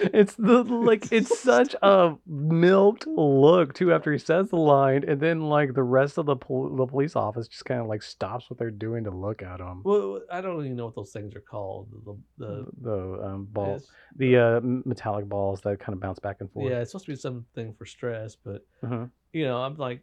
[0.00, 5.20] it's the like it's such a milked look too after he says the line and
[5.20, 8.48] then like the rest of the pol- the police office just kind of like stops
[8.50, 9.82] what they're doing to look at him.
[9.84, 11.88] Well, I don't even know what those things are called.
[12.04, 16.36] The the the um, ball, it's- the uh, metallic balls that kind of bounce back
[16.40, 16.70] and forth.
[16.70, 19.10] yeah, it's supposed to be something for stress, but Mhm.
[19.32, 20.02] you know, I'm like,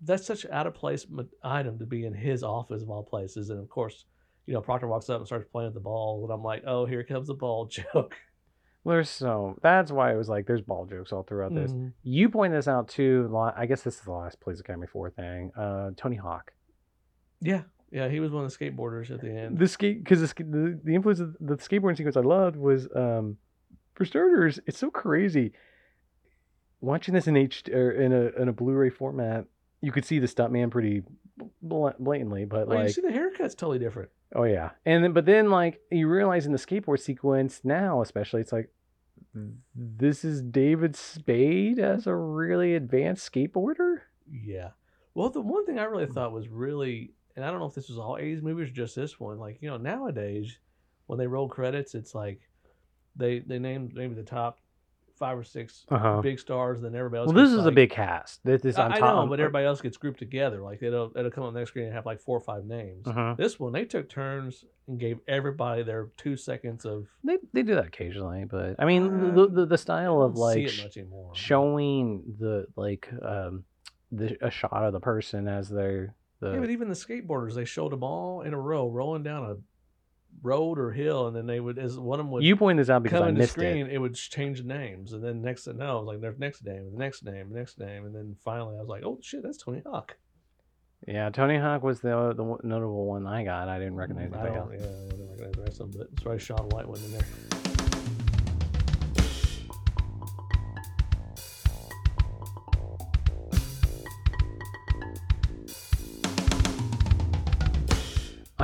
[0.00, 1.06] that's such out of place
[1.42, 4.06] item to be in his office of all places, and of course.
[4.46, 6.84] You know, Proctor walks up and starts playing with the ball, and I'm like, "Oh,
[6.84, 8.14] here comes the ball joke."
[8.86, 11.72] There's so that's why it was like there's ball jokes all throughout this.
[11.72, 11.92] Mhm.
[12.02, 13.34] You point this out too.
[13.56, 15.50] I guess this is the last Police Academy four thing.
[15.56, 16.52] Uh, Tony Hawk.
[17.40, 19.58] Yeah, yeah, he was one of the skateboarders at the end.
[19.58, 23.38] The skate because the, the the influence of the skateboarding sequence I loved was um,
[23.94, 25.52] for starters, it's so crazy.
[26.80, 29.46] Watching this in H or in a in a Blu-ray format,
[29.80, 31.02] you could see the stuntman pretty
[31.62, 34.10] bl- blatantly, but Well, you see, the haircut's totally different.
[34.34, 38.40] Oh yeah, and then but then like you realize in the skateboard sequence now, especially,
[38.40, 38.70] it's like
[39.74, 43.98] this is David Spade as a really advanced skateboarder.
[44.30, 44.70] Yeah.
[45.14, 47.88] Well, the one thing I really thought was really, and I don't know if this
[47.88, 49.38] was all 80s movies or just this one.
[49.38, 50.58] Like you know, nowadays
[51.06, 52.40] when they roll credits, it's like
[53.16, 54.58] they they name maybe the top
[55.18, 56.20] five or six Uh huh.
[56.22, 57.26] big stars, then everybody else.
[57.34, 58.40] Well, this is a big cast.
[58.44, 59.24] This, this I, on I top.
[59.24, 60.60] know, but everybody else gets grouped together.
[60.62, 63.06] Like it'll it'll come on the next screen and have like four or five names.
[63.06, 67.06] uh This one, they took turns and gave everybody their two seconds of.
[67.22, 70.80] They they do that occasionally, but I mean the the, the style of like see
[70.80, 71.30] it much anymore.
[71.34, 73.64] showing the like um
[74.12, 77.64] the a shot of the person as they're the Yeah, but even the skateboarders, they
[77.64, 79.56] showed them all in a row, rolling down a
[80.44, 82.90] road or hill, and then they would, as one of them would you point this
[82.90, 83.94] out because come I into missed screen, it.
[83.94, 83.98] it.
[83.98, 87.48] would change names, and then next thing no, like there's next name, the next name,
[87.50, 90.16] the next name, and then finally I was like, oh shit, that's Tony Hawk.
[91.08, 93.68] Yeah, Tony Hawk was the the one- notable one I got.
[93.68, 96.00] I didn't recognize mm, I anything don't, yeah, I didn't recognize the rest of them,
[96.00, 97.63] but it's right Sean White went in there.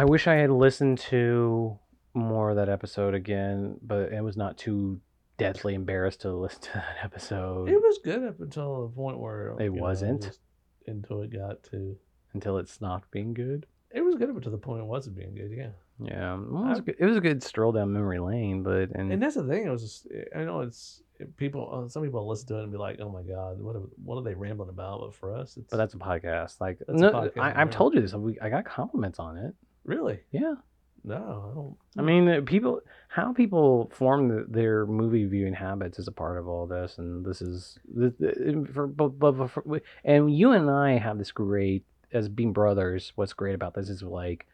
[0.00, 1.78] I wish I had listened to
[2.14, 4.98] more of that episode again, but it was not too
[5.36, 9.54] deathly embarrassed to listen to that episode It was good up until the point where
[9.60, 10.22] It wasn't?
[10.22, 10.40] just
[10.86, 11.98] until it got to.
[12.32, 13.66] until it stopped being good.
[13.90, 15.68] It was good up until the point it wasn't being good, yeah.
[16.02, 19.12] Yeah, well, it, was good, it was a good stroll down memory lane, but and,
[19.12, 19.66] And that's the thing.
[19.66, 19.82] It was.
[19.82, 21.02] Just, I know it's
[21.36, 21.84] people.
[21.84, 24.16] uh, Some people listen to it and be like, "Oh my god, what are, what
[24.16, 26.58] are they rambling about?" But for us, it's but that's a podcast.
[26.58, 28.14] Like, That's a no, podcast, I, I've told you this.
[28.14, 29.54] We, I got compliments on it.
[29.84, 30.54] Really Yeah,
[31.04, 31.16] no.
[31.50, 31.76] I don't.
[31.98, 36.46] I mean, people, how people form the, their movie viewing habits is a part of
[36.46, 40.98] all this, and this is the, the- for, but, but, for, and you and I
[40.98, 43.12] have this great as being brothers.
[43.16, 44.46] What's great about this is like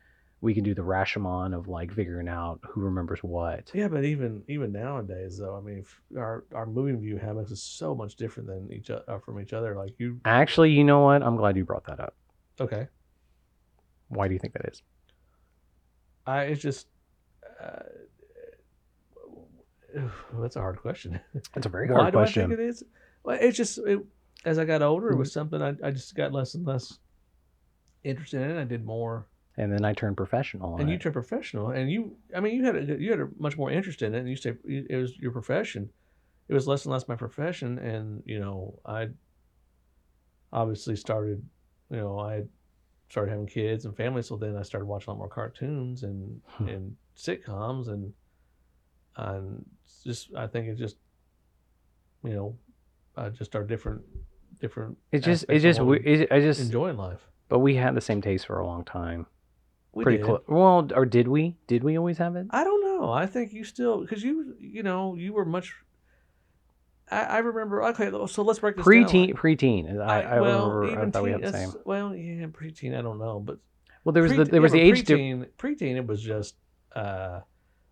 [0.43, 3.71] we can do the Rashomon of like figuring out who remembers what.
[3.75, 5.85] Yeah, but even even nowadays, though, I mean,
[6.17, 9.75] our our movie view habits is so much different than each uh, from each other.
[9.75, 11.23] Like you, Actually, you know what?
[11.23, 12.15] I'm glad you brought that up.
[12.61, 12.89] okay,
[14.09, 14.83] Why do you think that is?
[16.27, 16.87] I it's just.
[17.61, 17.83] Uh,
[20.39, 21.21] that's a hard question.
[21.55, 22.83] That's a very hard Why hard do I think it is?
[23.25, 24.01] Well, it's just it,
[24.45, 26.99] as I got older, it was something I, I just got less and less
[28.05, 28.57] interested in.
[28.57, 30.77] I did more, and then I turned professional.
[30.77, 31.01] and you it.
[31.01, 34.03] turned professional, and you, I mean, you had a, you had a much more interest
[34.03, 35.91] in it, and you say it was your profession.
[36.49, 39.09] It was less and less my profession, and you know, I
[40.53, 41.43] obviously started,
[41.91, 42.45] you know, I
[43.09, 46.41] started having kids and family, so then I started watching a lot more cartoons and
[46.47, 46.69] Hmm.
[46.69, 48.13] and sitcoms and
[49.17, 49.65] and
[50.05, 50.97] just I think it just
[52.25, 52.59] you know
[53.17, 54.03] uh, just our different
[54.61, 54.99] different.
[55.13, 57.21] It just it just we- we it, I just enjoying life.
[57.49, 59.27] but we had the same taste for a long time.
[59.93, 60.43] We Pretty close.
[60.47, 61.57] Well, or did we?
[61.69, 62.47] Did we always have it?
[62.51, 63.11] I don't know.
[63.11, 65.75] I think you still because you you know you were much.
[67.11, 67.83] I, I remember.
[67.85, 68.93] Okay, so let's break this down.
[69.05, 70.01] Preteen, preteen.
[70.01, 71.73] I, I, well, remember, I thought we had the same.
[71.85, 72.99] well, yeah, preteen.
[72.99, 73.59] I don't know, but
[74.05, 75.47] Well, there was pre- the there was yeah, the age difference.
[75.59, 75.77] preteen.
[75.79, 76.57] Preteen, it was just
[76.97, 77.41] uh,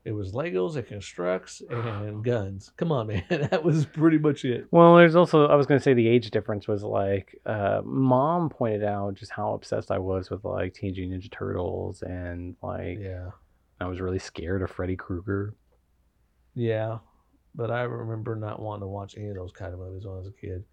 [0.05, 2.73] it was Legos and constructs and guns.
[2.77, 4.67] Come on, man, that was pretty much it.
[4.73, 8.49] Well, there's also I was going to say the age difference was like uh, mom
[8.51, 13.31] pointed out just how obsessed I was with like Teenage Ninja Turtles and like Yeah,
[13.81, 15.55] I was really scared of Freddy Krueger.
[16.55, 16.99] yeah,
[17.55, 20.19] but I remember not wanting to watch any of those kind of movies when I
[20.19, 20.65] was a kid.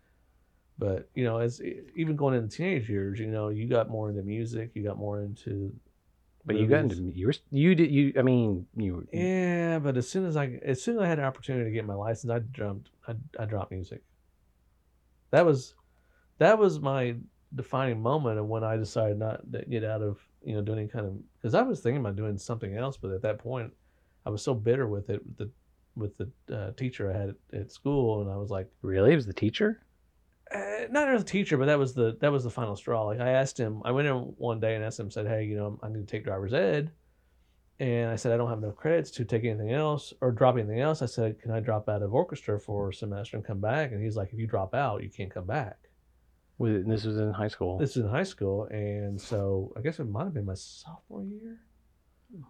[0.78, 1.62] But you know, as
[1.96, 5.22] even going into teenage years, you know, you got more into music, you got more
[5.22, 5.74] into.
[6.44, 10.10] But you got into you were you did you I mean you Yeah, but as
[10.10, 12.40] soon as I as soon as I had an opportunity to get my license, I
[12.52, 12.90] jumped.
[13.08, 14.02] I, I dropped music.
[15.30, 15.76] That was
[16.40, 17.16] that was my
[17.54, 20.88] defining moment of when I decided not to get out of you know doing any
[20.88, 23.72] kind of because I was thinking about doing something else, but at that point,
[24.26, 25.52] I was so bitter with it the
[25.96, 29.16] with the uh, teacher I had at, at school, and I was like, really it
[29.16, 29.84] was the teacher.
[30.54, 33.04] uh, not as a teacher, but that was the that was the final straw.
[33.06, 35.56] Like I asked him, I went in one day and asked him, said, "Hey, you
[35.58, 36.92] know, I need to take driver's ed,"
[37.80, 40.80] and I said I don't have enough credits to take anything else or drop anything
[40.82, 41.02] else.
[41.02, 44.04] I said, "Can I drop out of orchestra for a semester and come back?" And
[44.04, 45.78] he's like, "If you drop out, you can't come back."
[46.58, 47.78] With it- This was in high school.
[47.78, 51.24] This is in high school, and so I guess it might have been my sophomore
[51.24, 51.60] year.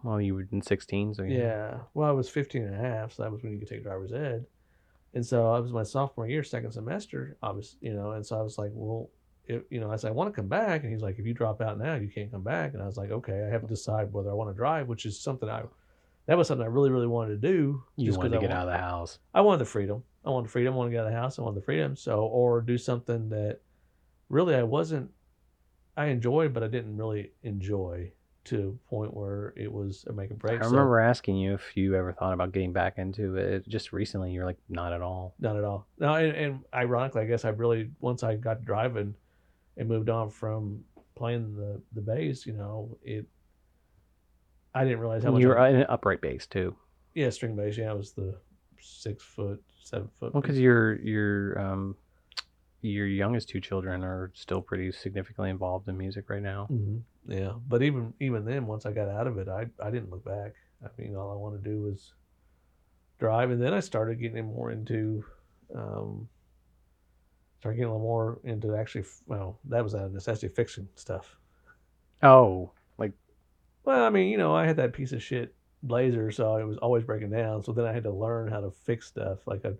[0.04, 1.80] Well, you were in 16, so Yeah.
[1.94, 4.12] Well, I was 15 and a half, so that was when you could take driver's
[4.14, 4.46] ed.
[5.14, 8.42] And so I was my sophomore year, second semester, obviously, you know, and so I
[8.42, 9.10] was like, well,
[9.46, 10.84] if, you know, I said, I want to come back.
[10.84, 12.74] And he's like, if you drop out now, you can't come back.
[12.74, 15.06] And I was like, okay, I have to decide whether I want to drive, which
[15.06, 15.64] is something I,
[16.28, 17.84] that was something I really, really wanted to do.
[17.98, 19.20] You just wanted to I get wa- out of the house.
[19.34, 20.04] I wanted the freedom.
[20.24, 20.74] I wanted the freedom.
[20.74, 21.40] I wanted to get out of the house.
[21.40, 21.96] I wanted the freedom.
[21.96, 23.60] So, or do something that
[24.30, 25.10] really I wasn't,
[25.98, 28.14] I enjoyed, but I didn't really enjoy
[28.44, 30.60] to a point where it was a make or break.
[30.60, 33.94] I So- remember asking you if you ever thought about getting back into it just
[33.94, 34.32] recently.
[34.32, 35.36] You're like, not at all.
[35.40, 35.86] Not at all.
[36.00, 39.14] No, and, and ironically, I guess I really once I got driving
[39.78, 40.84] and moved on from
[41.16, 43.26] playing the the bass, you know, it.
[44.74, 45.42] I didn't realize how much.
[45.42, 46.76] You were I, in an upright bass too.
[47.14, 47.78] yeah, string bass.
[47.78, 48.36] Yeah, I was the
[48.80, 50.34] six foot, seven foot.
[50.34, 51.96] Well, because your your um
[52.82, 56.66] your youngest two children are still pretty significantly involved in music right now.
[56.66, 60.10] hmm Yeah, but even even then, once I got out of it, I I didn't
[60.10, 60.54] look back.
[60.84, 62.14] I mean, all I wanted to do was
[63.20, 65.24] drive, and then I started getting more into.
[65.74, 66.28] Um,
[67.60, 69.06] started getting a little more into actually.
[69.28, 71.38] Well, that was out of necessity fixing stuff.
[72.24, 73.14] Oh, like,
[73.84, 76.78] Well, I mean, you know, I had that piece of shit blazer, so it was
[76.78, 77.64] always breaking down.
[77.64, 79.40] So then I had to learn how to fix stuff.
[79.48, 79.72] Like I,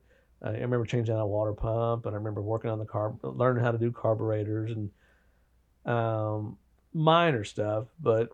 [0.44, 3.64] I remember changing out a water pump, and I remember working on the car, learning
[3.64, 4.90] how to do carburetors and
[5.86, 6.58] um,
[6.94, 7.86] minor stuff.
[8.00, 8.30] But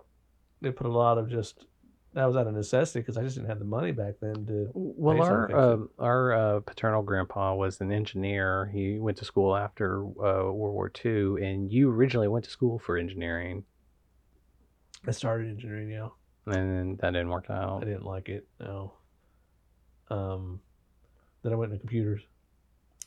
[0.62, 1.66] they put a lot of just
[2.14, 4.72] that was out of necessity because I just didn't have the money back then to.
[4.74, 8.72] well, our um our uh, paternal grandpa was an engineer.
[8.74, 12.80] He went to school after uh, World War II, and you originally went to school
[12.80, 13.66] for engineering,
[15.05, 16.10] I started engineering, yeah.
[16.53, 17.82] and that didn't work out.
[17.82, 18.47] I didn't like it.
[18.60, 18.93] No.
[20.10, 20.62] Um,
[21.47, 22.21] then I went into computers.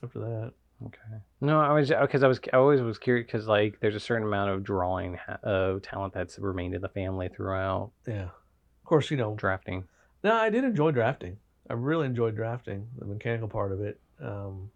[0.02, 0.52] After that,
[0.86, 1.18] Okay.
[1.42, 4.26] No, I was because I was I always was curious because like there's a certain
[4.26, 8.24] amount of drawing ha- uh, talent that's remained in the family throughout yeah.
[8.24, 9.84] Of course, you know, drafting.
[10.24, 11.36] No, I did enjoy drafting.
[11.68, 14.00] I really enjoyed drafting, the mechanical part of it.
[14.20, 14.70] Um,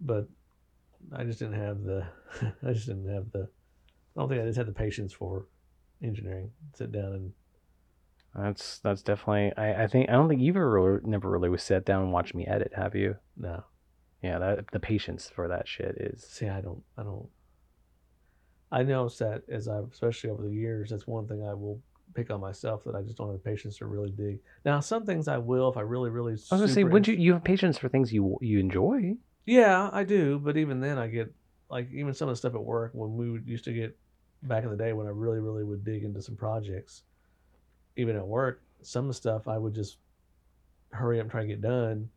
[0.00, 0.28] but
[1.12, 2.06] I just didn't have the.
[2.66, 3.48] I just didn't have the.
[4.16, 5.46] I don't think I just had the patience for
[6.02, 6.50] engineering.
[6.74, 7.32] Sit down and
[8.34, 9.52] That's that's definitely.
[9.56, 12.12] I, I think I don't think you've ever really, never really was sat down and
[12.12, 13.16] watched me edit, have you?
[13.36, 13.64] no.
[14.22, 16.22] Yeah, that the patience for that shit is.
[16.22, 16.82] See, I don't.
[16.96, 17.26] I don't.
[18.70, 21.80] I noticed that as I've, especially over the years, that's one thing I will
[22.14, 24.38] pick on myself that I just don't have the patience to really dig.
[24.64, 26.32] Now, some things I will if I really, really.
[26.32, 29.14] I was gonna say, would you you have patience for things you you enjoy?
[29.44, 30.38] Yeah, I do.
[30.38, 31.34] But even then, I get
[31.68, 33.98] like even some of the stuff at work when we would, used to get
[34.42, 37.02] back in the day when I really, really would dig into some projects.
[37.96, 39.98] Even at work, some stuff I would just
[40.90, 42.08] hurry up and try to get done.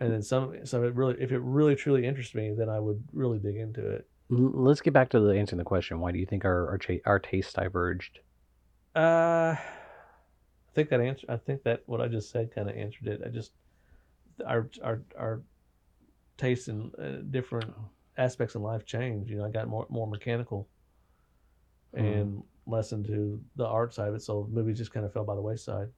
[0.00, 3.02] And then some, some it really, if it really truly interests me, then I would
[3.12, 4.06] really dig into it.
[4.28, 6.00] Let's get back to the answering the question.
[6.00, 8.20] Why do you think our our, our tastes diverged?
[8.96, 9.58] Uh, I
[10.74, 11.26] think that answer.
[11.28, 13.22] I think that what I just said kind of answered it.
[13.24, 13.52] I just
[14.46, 15.42] our our our
[16.36, 17.72] tastes in uh, different
[18.16, 19.30] aspects in life change.
[19.30, 20.68] You know, I got more more mechanical
[21.94, 22.04] Hmm.
[22.04, 24.22] and less into the art side of it.
[24.22, 25.88] So movies just kind of fell by the wayside.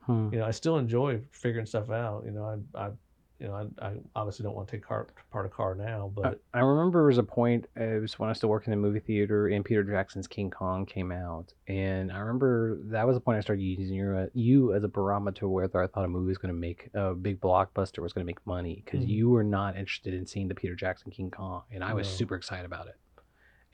[0.00, 0.30] Hmm.
[0.32, 2.22] You know, I still enjoy figuring stuff out.
[2.24, 2.44] You know,
[2.74, 2.90] I, I
[3.38, 6.40] you know, I, I obviously don't want to take car, part of car now, but
[6.54, 7.68] I remember there was a point.
[7.76, 10.50] It was when I was still working in the movie theater, and Peter Jackson's King
[10.50, 14.26] Kong came out, and I remember that was the point I started using you, uh,
[14.34, 17.40] you as a barometer whether I thought a movie was going to make a big
[17.40, 19.08] blockbuster was going to make money because Mhm.
[19.08, 22.12] you were not interested in seeing the Peter Jackson King Kong, and I was No.
[22.14, 22.96] super excited about it.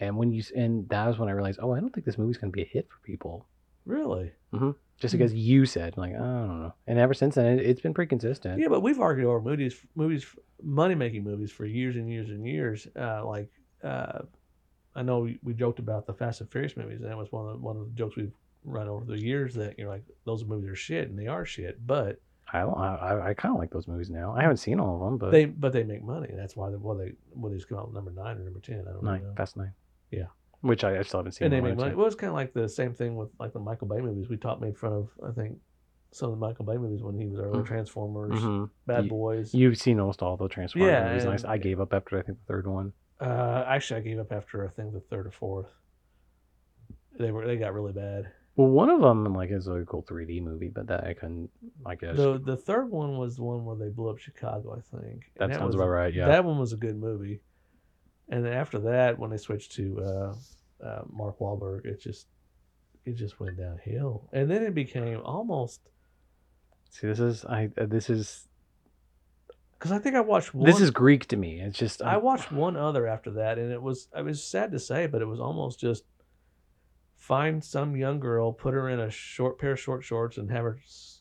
[0.05, 2.39] And when you and that was when I realized, oh, I don't think this movie's
[2.39, 3.47] going to be a hit for people.
[3.87, 5.19] really, Just Hmm.
[5.19, 6.75] because you said, like, I don't know.
[6.87, 8.59] And ever since then, it, it's been pretty consistent.
[8.61, 8.69] yeah.
[8.69, 10.25] But we've argued over movies, movies,
[10.63, 12.87] money making movies for years and years and years.
[12.99, 13.51] Uh, like,
[13.83, 14.21] uh,
[14.95, 17.47] I know we, we joked about the Fast and Furious movies, and that was one
[17.47, 18.33] of the, one of the jokes we've
[18.65, 21.87] run over the years that you're like those movies are shit, and they are shit,
[21.87, 22.21] but
[22.53, 24.35] I I, I, I kind of like those movies now.
[24.35, 26.31] I haven't seen all of them, but they but they make money.
[26.35, 28.61] That's why they well they well they just come out with number nine or number
[28.61, 28.85] ten.
[28.89, 29.35] I don't nine, know.
[29.37, 29.73] Fast Nine.
[30.19, 30.25] Yeah.
[30.61, 31.47] Which I, I still haven't seen.
[31.47, 33.53] and they make of it, Well, it's kind of like the same thing with like
[33.53, 34.29] the Michael Bay movies.
[34.29, 35.59] We taught made fun of I think
[36.13, 37.67] some of the Michael Bay movies when he was early Mm.
[37.67, 38.33] Transformers.
[38.41, 38.71] Mhm.
[38.87, 39.53] Bad Boys.
[39.55, 41.25] You've seen almost all the Transformers Yeah, movies.
[41.25, 42.93] and I I, gave up after I think the third one.
[43.21, 45.69] Uh, actually, I gave up after I think the third or fourth.
[47.19, 48.31] They were they got really bad.
[48.57, 51.51] Well, one of them like is a cool 3D movie, but that I couldn't.
[51.85, 54.97] I guess The the third one was the one where they blew up Chicago, I
[54.97, 55.25] think.
[55.37, 56.15] that And sounds was, about right.
[56.15, 56.27] Yeah.
[56.29, 57.41] That one was a good movie.
[58.29, 60.35] And then after that, when they switched to uh,
[60.85, 62.27] uh, Mark Wahlberg, it just
[63.05, 64.29] it just went downhill.
[64.33, 65.81] And then it became almost
[66.95, 67.71] See, this is I.
[67.77, 68.47] Uh, this is
[69.77, 70.65] because I think I watched one.
[70.71, 71.61] this is Greek to me.
[71.61, 74.71] It's just I I'm- watched one other after that, and it was I was sad
[74.71, 76.05] to say, but it was almost just
[77.17, 80.63] find some young girl, put her in a short pair of short shorts, and have
[80.63, 80.79] her,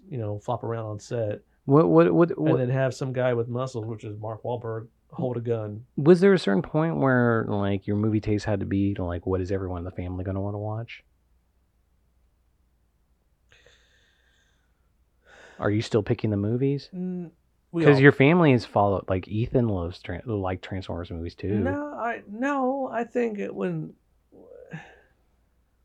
[0.07, 3.33] you know, flop around on set, what what what, what and then have some guy
[3.33, 5.85] with muscles, which is Mark Wahlberg, hold a gun.
[5.95, 9.25] was there a certain point where like your movie taste had to be to like
[9.25, 11.03] what is everyone in the family going to want to watch?
[15.59, 16.89] Are you still picking the movies?
[17.73, 19.05] Because your family is followed.
[19.07, 21.59] Like Ethan loves tran like Transformers movies too.
[21.59, 23.93] No, I no, I think it, when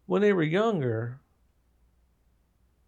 [0.07, 1.21] when they were younger,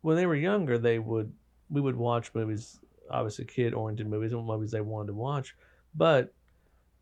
[0.01, 1.32] when they were younger, they would
[1.68, 2.80] we would watch movies,
[3.11, 5.55] obviously kid oriented movies and movies they wanted to watch,
[5.95, 6.32] but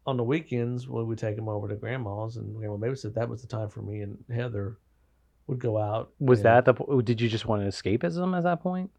[0.07, 3.29] on the weekends when we would take them over to grandma's and grandma babysit, that
[3.29, 4.79] was the time for me and Heather
[5.47, 6.13] would go out.
[6.19, 6.75] Was and- that the?
[6.75, 8.91] po- oh, Did you just want an escapism at that point?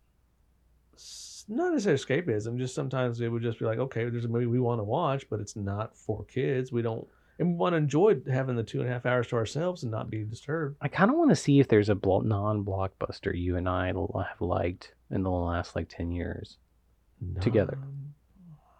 [0.95, 2.57] s- not necessarily escapism.
[2.57, 5.27] Just sometimes it would just be like, okay, there's a movie we want to watch,
[5.29, 6.71] but it's not for kids.
[6.71, 7.07] We don't,
[7.39, 9.91] and we want to enjoy having the two and a half hours to ourselves and
[9.91, 10.77] not be disturbed.
[10.81, 14.25] I kind of want to see if there's a blo- non-blockbuster you and I l-
[14.27, 16.57] have liked in the last like ten years.
[17.41, 17.77] Together.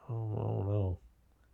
[0.10, 1.00] Oh, I don't know.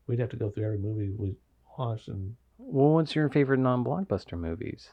[0.07, 1.35] We'd have to go through every movie we
[1.77, 4.89] watched, and Well, what's your favorite non-blockbuster movies?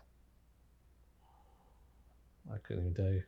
[2.53, 3.23] I couldn't even tell you.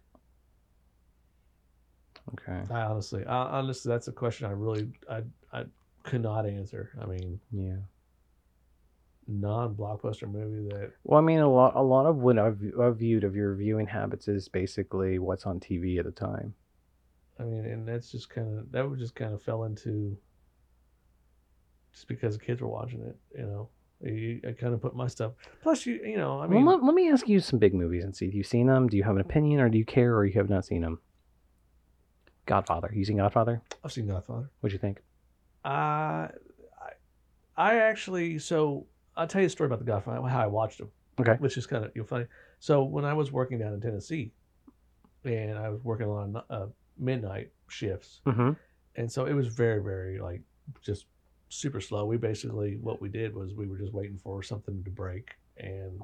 [2.33, 2.63] Okay.
[2.73, 5.23] I honestly, I, honestly, that's a question I really, I,
[5.53, 5.65] I
[6.03, 6.91] could not answer.
[7.01, 7.77] I mean, Yeah.
[9.27, 13.25] non-blockbuster movie that Well, I mean, a lot, a lot of what I've, I've viewed
[13.25, 16.55] of your viewing habits is basically what's on TV at the time.
[17.39, 20.17] I mean, and that's just kind of that would just kind of fell into
[21.93, 23.69] just because the kids were watching it, you know.
[24.05, 25.33] I, I kind of put my stuff.
[25.63, 28.05] Plus, you you know, I mean, well, let, let me ask you some big movies
[28.05, 28.27] and see.
[28.27, 28.89] Have you've seen them?
[28.89, 30.99] Do you have an opinion, or do you care, or you have not seen them?
[32.47, 32.91] Godfather.
[32.95, 33.63] You seen Godfather?
[33.83, 34.51] I've seen Godfather.
[34.61, 35.01] What'd you think?
[35.65, 35.69] Uh,
[36.29, 36.31] I
[37.57, 40.91] I actually so I'll tell you a story about the Godfather how I watched him.
[41.19, 41.35] Okay.
[41.35, 42.27] which is kind of you know, funny.
[42.59, 44.33] So when I was working down in Tennessee,
[45.25, 46.67] and I was working on uh,
[46.99, 48.51] midnight shifts, Mm-hmm.
[48.97, 50.43] and so it was very very like
[50.83, 51.07] just
[51.49, 54.91] super slow we basically what we did was we were just waiting for something to
[54.91, 56.01] break and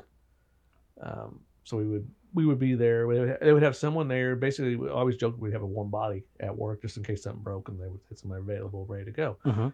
[1.02, 4.76] um, so we would we would be there would, they would have someone there basically
[4.76, 7.68] we always joke we'd have a warm body at work just in case something broke
[7.68, 9.68] and they would have somebody available ready to go Mm-hmm.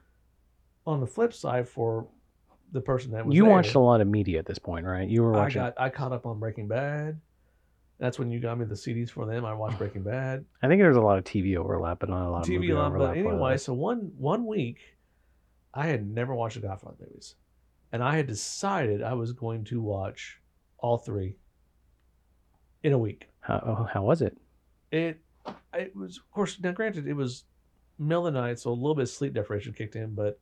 [0.87, 2.07] on the flip side for
[2.73, 5.09] the person that was You there, watched a lot of media at this point, right?
[5.09, 7.21] You were I got I caught up on Breaking Bad
[7.99, 10.81] that's when you got me the CDs for them I watched Breaking Bad I think
[10.81, 13.15] there's a lot of TV overlap, but not a lot of TV overlap.
[13.15, 14.79] but anyway, so one one week,
[15.73, 17.35] I had never watched the Godfather movies,
[17.93, 20.41] and I had decided I was going to watch
[20.79, 21.37] all three
[22.83, 23.29] in a week.
[23.41, 24.37] how, oh, how was it?
[24.91, 25.21] It
[25.75, 27.45] it was, of course, now granted, it was
[27.99, 30.39] middle of the night, so a little bit of sleep deprivation kicked in, but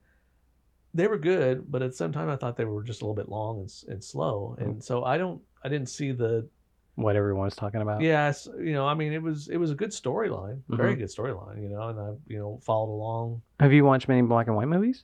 [0.93, 1.71] they were good.
[1.71, 3.73] But at the same time, I thought they were just a little bit long and,
[3.89, 4.65] and slow, hmm.
[4.65, 6.49] and so I don't, I didn't see the
[6.97, 8.03] What everyone was talking about?
[8.03, 11.61] Yes, you know, I mean, it was it was a good storyline, very good storyline,
[11.63, 13.43] you know, and I you know followed along.
[13.59, 15.03] Have you watched many black and white movies?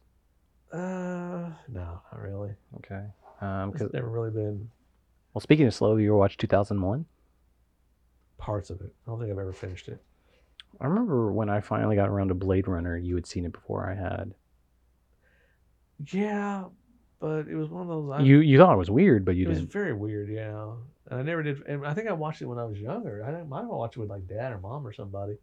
[0.72, 2.50] Uh, no, not really.
[2.76, 3.04] Okay.
[3.40, 4.70] Um, It's 'cause- never really been.
[5.34, 7.06] Well, speaking of slow, you ever watched 2001?
[8.38, 8.92] Parts of it.
[9.06, 10.00] I don't think I've ever finished it.
[10.80, 13.88] I remember when I finally got around to Blade Runner, you had seen it before
[13.90, 14.34] I had.
[16.12, 16.64] Yeah,
[17.18, 18.10] but it was one of those.
[18.12, 19.72] I, You you thought it was weird, but you it was didn't.
[19.72, 20.72] very weird, yeah.
[21.10, 21.62] And I never did.
[21.66, 23.24] And I think I watched it when I was younger.
[23.24, 25.36] I might have watched it with like dad or mom or somebody.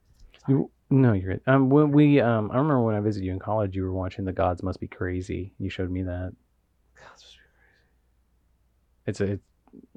[0.47, 1.41] You, no, you're good.
[1.45, 4.23] Um, when we um, I remember when I visited you in college, you were watching
[4.23, 5.51] The Gods Must Be Crazy.
[5.59, 6.33] You showed me that.
[6.95, 7.35] God, this was
[9.05, 9.43] It's a, it's,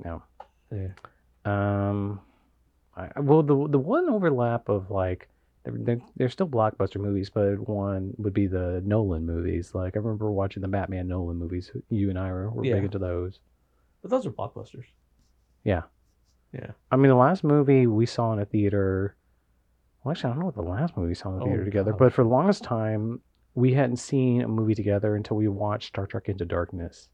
[0.04, 0.22] no.
[0.68, 0.92] crazy.
[1.44, 2.20] Um,
[2.96, 5.28] I, I- well, the the one overlap of like
[5.64, 9.72] they're, they're, they're still blockbuster movies, but one would be the Nolan movies.
[9.74, 11.70] Like I remember watching the Batman Nolan movies.
[11.90, 12.74] You and I were, were Yeah.
[12.74, 13.38] big into those.
[14.02, 14.86] But those are blockbusters.
[15.64, 15.82] Yeah.
[16.52, 16.70] Yeah.
[16.90, 19.16] I mean, the last movie we saw in a theater.
[20.02, 21.64] Well, actually, I don't know what the last movie we saw in the Oh, theater
[21.64, 21.98] together, God.
[21.98, 23.20] but for the longest time,
[23.54, 27.08] we hadn't seen a movie together until we watched Star Trek Into Darkness.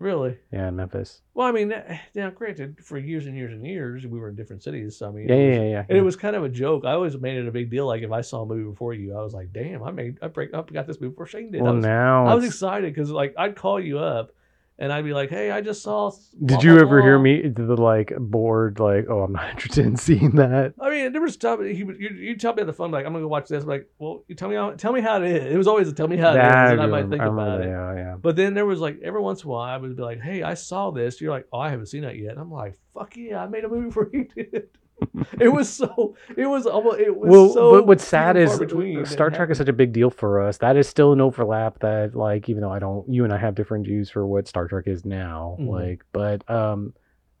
[0.00, 0.38] Really?
[0.52, 1.22] Yeah, in Memphis.
[1.34, 4.34] Well, I mean, eh, now granted, for years and years and years, we were in
[4.34, 4.96] different cities.
[4.96, 5.70] So I mean, Yeah, it yeah, yeah.
[5.70, 5.84] yeah.
[5.88, 6.84] And it was kind of a joke.
[6.84, 7.86] I always made it a big deal.
[7.86, 10.26] Like if I saw a movie before you, I was like, "Damn, I made I
[10.28, 12.92] break up got this movie before Shane did." well, I was, now I was excited
[12.92, 14.32] because like I'd call you up,
[14.78, 16.10] and I'd be like, "Hey, I just saw."
[16.44, 19.86] Did you blah, ever hear blah." me the like bored like oh I'm not interested
[19.86, 20.74] in seeing that?
[20.80, 21.60] I mean, there was stuff.
[21.60, 23.62] He would you you tell me on the phone like I'm gonna go watch this.
[23.62, 25.54] I'm like, well, you tell me how tell me how it is.
[25.54, 27.26] It was always a tell me how it is, and I I might think I
[27.26, 27.68] about it.
[27.68, 28.16] Yeah, yeah.
[28.20, 30.42] But then there was like every once in a while I would be like, "Hey,
[30.42, 33.16] I saw this." You're like, "Oh, I haven't seen that yet." And I'm like, "Fuck
[33.16, 34.68] yeah, I made a movie before you did."
[35.40, 36.16] it was so.
[36.36, 37.00] It was almost.
[37.00, 37.70] It was Well, so.
[37.72, 40.58] but what's sad is between Star Trek is such a big deal for us.
[40.58, 43.54] That is still an overlap that like even though I don't you and I have
[43.54, 45.68] different views for what Star Trek is now, Mhm.
[45.68, 46.94] like but um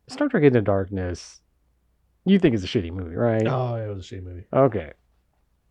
[0.08, 1.40] Star Trek Into Darkness
[2.26, 3.46] you think it's a shitty movie, right?
[3.46, 4.44] Oh, it was a shame movie.
[4.52, 4.92] Okay.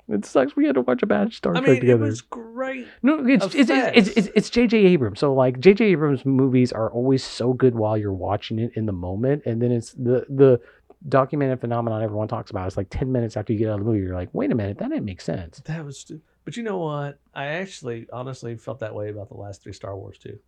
[0.10, 2.04] It sucks we had to watch a bad Star I Trek mean, it together.
[2.06, 2.88] was great.
[3.02, 4.78] No, it's it's, it's it's it's J.J.
[4.78, 5.20] Abrams.
[5.20, 5.86] So like J.J.
[5.86, 9.72] Abrams movies are always so good while you're watching it in the moment, and then
[9.72, 10.60] it's the the
[11.08, 12.68] documented phenomenon everyone talks about.
[12.68, 14.56] It's like ten minutes after you get out of the movie, you're like, wait a
[14.56, 15.62] minute, that didn't make sense.
[15.66, 16.00] That was.
[16.00, 17.20] stu- But you know what?
[17.34, 20.40] I actually, honestly, felt that way about the last three Star Wars too.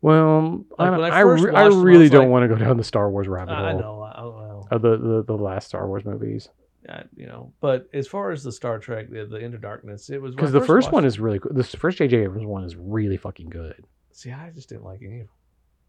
[0.00, 2.42] Well, I, Like, don't- I I, re- I watched them, I really don't like- want
[2.44, 3.64] to go down the Star Wars rabbit hole.
[3.66, 4.02] I know.
[4.70, 6.48] I, Of the, the the last Star Wars movies
[6.88, 7.52] I, you know.
[7.60, 10.60] But as far as the Star Trek, the, the Into Darkness, it was because the
[10.60, 11.52] first one watched is really cool.
[11.52, 12.16] The first J.J.
[12.24, 13.84] Abrams one is really fucking good.
[14.12, 15.34] See, I just didn't like any of them.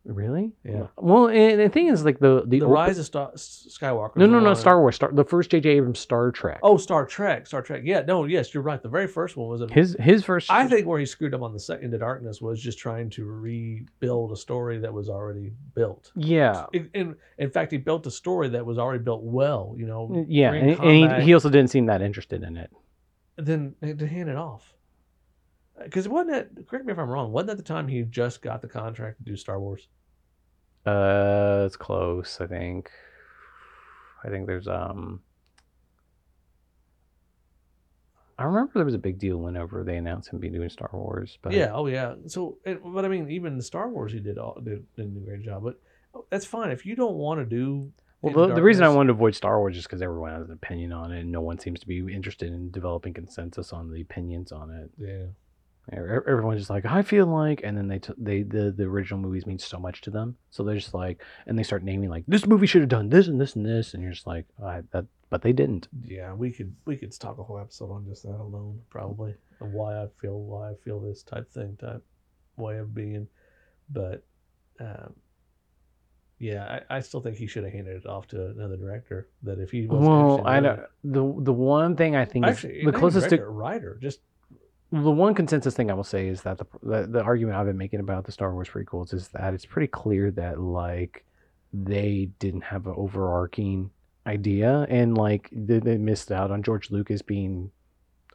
[0.10, 0.54] Really?
[0.64, 0.88] Yeah.
[0.98, 4.16] Well, and the thing is, like the the, The, open- Rise of Star, Skywalker.
[4.16, 4.54] No, no, no.
[4.56, 4.96] Star Wars.
[4.96, 5.70] Star the first J.J.
[5.70, 6.60] Abrams Star Trek.
[6.64, 7.46] Oh, Star Trek.
[7.46, 7.84] Star Trek.
[7.86, 8.02] Yeah.
[8.02, 8.26] No.
[8.26, 8.82] Yes, you're right.
[8.82, 9.68] The very first one was a.
[9.72, 10.52] his his first.
[10.52, 14.32] I think where he screwed up on the second Darkness was just trying to rebuild
[14.32, 16.12] a story that was already built.
[16.16, 16.66] Yeah.
[16.74, 19.76] In, in, in fact, he built a story that was already built well.
[19.78, 20.08] You know.
[20.08, 22.72] Mm, yeah, and, and he, he also didn't seem that interested in it.
[23.38, 24.74] then eh, to hand it off.
[25.80, 26.68] Uh, because wasn't that?
[26.68, 27.32] Correct me if I'm wrong.
[27.32, 29.88] Wasn't that the time he just got the contract to do Star Wars?
[30.86, 32.40] Uh, it's close.
[32.42, 32.90] I think.
[34.24, 35.22] I think there's um.
[38.38, 41.38] I remember there was a big deal whenever they announced him being doing Star Wars.
[41.42, 41.72] But Yeah.
[41.74, 42.16] Oh, yeah.
[42.28, 45.42] So, but I mean, even the Star Wars, he did all did, did a great
[45.42, 45.64] job.
[45.64, 45.78] But
[46.16, 47.92] oh, that's fine if you don't want to do.
[48.22, 50.52] Well, the, the reason I wanted to avoid Star Wars is because everyone has an
[50.52, 54.02] opinion on it, and no one seems to be interested in developing consensus on the
[54.02, 54.90] opinions on it.
[54.98, 55.26] Yeah.
[55.92, 59.46] Everyone's just like, I feel like, and then they t- they the the original movies
[59.46, 62.46] mean so much to them, so they're just like, and they start naming like this
[62.46, 65.06] movie should have done this and this and this, and you're just like, I, that,
[65.30, 65.88] but they didn't.
[66.04, 69.72] Yeah, we could we could talk a whole episode on just that alone, probably, of
[69.72, 72.04] why I feel why I feel this type thing, type
[72.58, 73.28] way of being.
[73.90, 74.24] But
[74.80, 75.16] um,
[76.40, 79.28] yeah, I, I still think he should have handed it off to another director.
[79.44, 80.82] That if he was Well, I don't.
[81.04, 84.22] The the one thing I think Actually, is the closest to writer, just
[84.92, 87.78] the one consensus thing I will say is that the, the the argument I've been
[87.78, 91.26] making about the Star Wars prequels is that it's pretty clear that like
[91.72, 93.92] they didn't have an overarching
[94.26, 97.72] idea and like they, they missed out on George Lucas being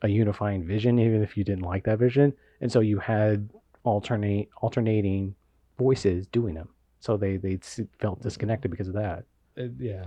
[0.03, 3.49] a unifying vision, even if you didn't like that vision, and so you had
[3.83, 5.35] alternate alternating
[5.77, 6.69] voices doing them,
[7.01, 7.59] so they they
[8.01, 9.25] felt disconnected because of that.
[9.57, 10.07] it, yeah.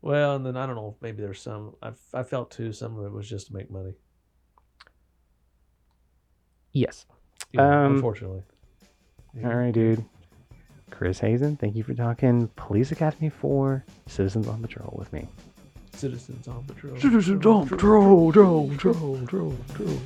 [0.00, 0.96] Well, and then I don't know.
[1.00, 1.74] Maybe there's some.
[1.82, 2.72] I I felt too.
[2.72, 3.94] Some of it was just to make money.
[6.72, 7.06] Yes.
[7.52, 8.42] you know, Um, unfortunately.
[9.34, 9.48] Yeah.
[9.48, 10.04] All right, dude.
[10.90, 15.26] Chris Hazen, thank you for talking Police Academy 4 Citizens on Patrol with me.
[15.94, 16.96] Citizens on patrol.
[16.98, 19.98] Citizens on Patrol, Patrol, Patrol, Patrol, Patrol.